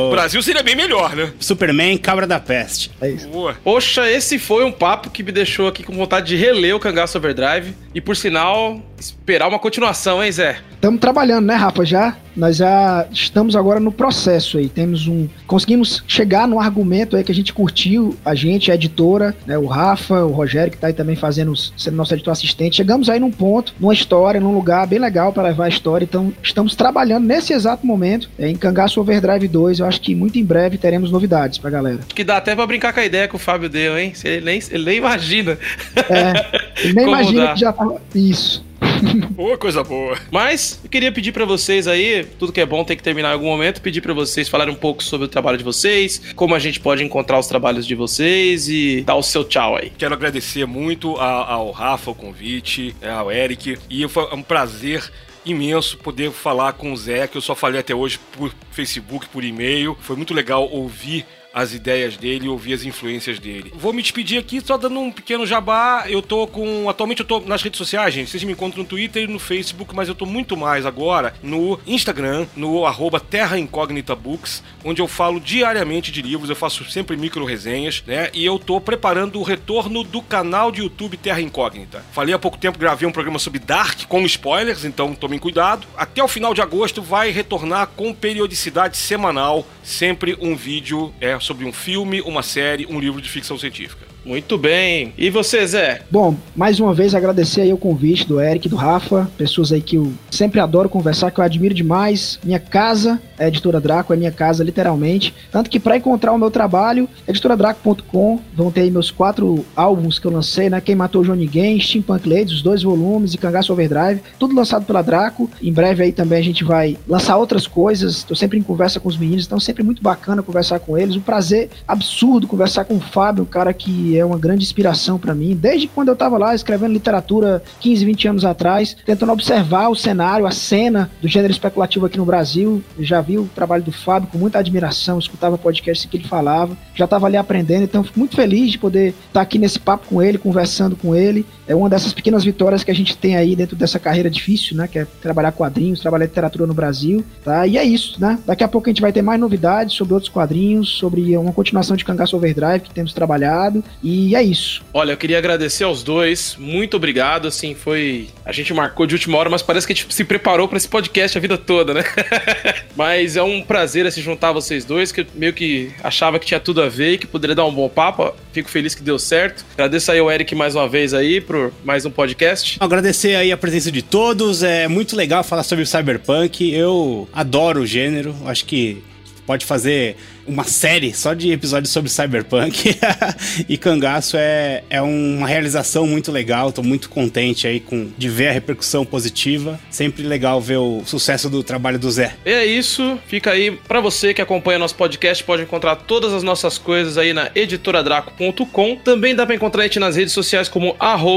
[0.01, 1.33] O Brasil seria bem melhor, né?
[1.41, 2.91] Superman, cabra da peste.
[3.01, 3.29] É isso.
[3.29, 3.57] Boa.
[3.65, 7.19] Poxa, esse foi um papo que me deixou aqui com vontade de reler o Cangaço
[7.19, 7.75] Overdrive.
[7.95, 10.59] E por sinal, esperar uma continuação, hein, Zé?
[10.77, 11.85] Estamos trabalhando, né, Rafa?
[11.85, 14.69] Já nós já estamos agora no processo aí.
[14.69, 15.27] Temos um.
[15.47, 19.57] Conseguimos chegar no argumento aí que a gente curtiu, a gente, a editora, né?
[19.57, 22.77] O Rafa, o Rogério, que tá aí também fazendo, sendo nosso editor assistente.
[22.77, 26.05] Chegamos aí num ponto, numa história, num lugar bem legal para levar a história.
[26.05, 29.79] Então, estamos trabalhando nesse exato momento é, em Cangaço Overdrive 2.
[29.79, 32.01] Eu acho que muito em breve teremos novidades pra galera.
[32.15, 34.13] Que dá até pra brincar com a ideia que o Fábio deu, hein?
[34.23, 35.59] Ele nem, ele nem imagina.
[35.97, 37.55] É, ele nem imagina dá.
[37.55, 37.97] que já tava.
[38.15, 38.67] Isso.
[39.31, 40.19] Boa, coisa boa.
[40.31, 43.33] Mas eu queria pedir para vocês aí, tudo que é bom tem que terminar em
[43.33, 46.59] algum momento, pedir para vocês falarem um pouco sobre o trabalho de vocês, como a
[46.59, 49.91] gente pode encontrar os trabalhos de vocês e dar o seu tchau aí.
[49.97, 55.11] Quero agradecer muito ao, Rafa o convite, é, ao Eric, e foi um prazer
[55.45, 59.45] imenso poder falar com o Zé, que eu só falei até hoje por Facebook, por
[59.45, 59.97] e-mail.
[60.01, 61.25] Foi muito legal ouvir
[61.57, 63.73] as ideias dele, ouvir as influências dele.
[63.75, 66.05] Vou me despedir aqui só dando um pequeno jabá.
[66.07, 66.87] Eu tô com.
[66.87, 68.31] Atualmente eu tô nas redes sociais, gente.
[68.31, 71.81] Vocês me encontram no Twitter e no Facebook, mas eu tô muito mais agora no
[71.87, 77.17] Instagram, no arroba Terra Incógnita Books, onde eu falo diariamente de livros, eu faço sempre
[77.17, 78.29] micro resenhas, né?
[78.35, 82.05] E eu tô preparando o retorno do canal de YouTube Terra Incógnita.
[82.13, 85.87] Falei há pouco tempo, gravei um programa sobre Dark com spoilers, então tomem cuidado.
[85.97, 91.65] Até o final de agosto vai retornar com periodicidade semanal, sempre um vídeo é sobre
[91.65, 94.05] um filme, uma série, um livro de ficção científica.
[94.27, 95.13] Muito bem.
[95.17, 96.03] E você, Zé?
[96.11, 99.97] Bom, mais uma vez agradecer aí o convite do Eric, do Rafa, pessoas aí que
[99.97, 102.41] eu sempre adoro conversar, que eu admiro demais.
[102.43, 105.35] Minha casa, a Editora Draco, é minha casa, literalmente.
[105.51, 110.27] Tanto que para encontrar o meu trabalho, editoradraco.com, vão ter aí meus quatro álbuns que
[110.27, 110.81] eu lancei, né?
[110.81, 115.03] Quem Matou Johnny Game, Steampunk Ladies, os dois volumes e Cangaço Overdrive, tudo lançado pela
[115.03, 115.51] Draco.
[115.63, 118.19] Em breve aí também a gente vai lançar outras coisas.
[118.19, 121.17] Estou sempre em conversa com os meninos, então sempre muito bacana conversar com eles.
[121.17, 125.35] Um prazer absurdo conversar com o Fábio, um cara que é uma grande inspiração para
[125.35, 125.55] mim.
[125.55, 130.47] Desde quando eu estava lá escrevendo literatura 15, 20 anos atrás, tentando observar o cenário,
[130.47, 134.39] a cena do gênero especulativo aqui no Brasil, já vi o trabalho do Fábio com
[134.39, 138.71] muita admiração, escutava podcast que ele falava, já estava ali aprendendo, então fico muito feliz
[138.71, 141.45] de poder estar tá aqui nesse papo com ele, conversando com ele.
[141.67, 144.87] É uma dessas pequenas vitórias que a gente tem aí dentro dessa carreira difícil, né?
[144.87, 147.67] Que é trabalhar quadrinhos, trabalhar literatura no Brasil, tá?
[147.67, 148.39] E é isso, né?
[148.47, 151.97] Daqui a pouco a gente vai ter mais novidades sobre outros quadrinhos, sobre uma continuação
[151.97, 154.83] de Cangaço Overdrive que temos trabalhado, e é isso.
[154.95, 158.29] Olha, eu queria agradecer aos dois, muito obrigado, assim, foi...
[158.45, 160.89] A gente marcou de última hora, mas parece que a gente se preparou para esse
[160.89, 162.05] podcast a vida toda, né?
[162.95, 166.61] mas é um prazer se juntar vocês dois, que eu meio que achava que tinha
[166.61, 169.65] tudo a ver e que poderia dar um bom papo, fico feliz que deu certo.
[169.75, 172.77] Agradeço aí ao Eric mais uma vez aí por mais um podcast.
[172.81, 177.87] Agradecer aí a presença de todos, é muito legal falar sobre Cyberpunk, eu adoro o
[177.87, 179.03] gênero, acho que
[179.47, 180.17] pode fazer
[180.47, 182.97] uma série só de episódios sobre Cyberpunk.
[183.69, 186.73] e Cangaço é, é uma realização muito legal.
[186.73, 189.79] Tô muito contente aí com, de ver a repercussão positiva.
[189.91, 192.35] Sempre legal ver o sucesso do trabalho do Zé.
[192.45, 193.19] E é isso.
[193.27, 195.43] Fica aí para você que acompanha nosso podcast.
[195.43, 198.97] Pode encontrar todas as nossas coisas aí na editoradraco.com.
[198.97, 200.97] Também dá para encontrar a gente nas redes sociais como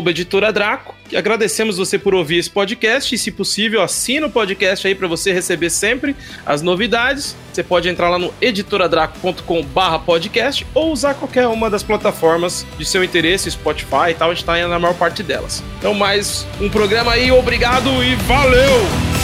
[0.09, 0.98] editoradraco.
[1.15, 5.31] Agradecemos você por ouvir esse podcast e, se possível, assina o podcast aí para você
[5.31, 6.13] receber sempre
[6.45, 7.37] as novidades.
[7.51, 13.51] Você pode entrar lá no editoradraco.com/podcast ou usar qualquer uma das plataformas de seu interesse,
[13.51, 15.63] Spotify e tal, a gente tá na maior parte delas.
[15.77, 19.18] Então, mais um programa aí, obrigado e valeu!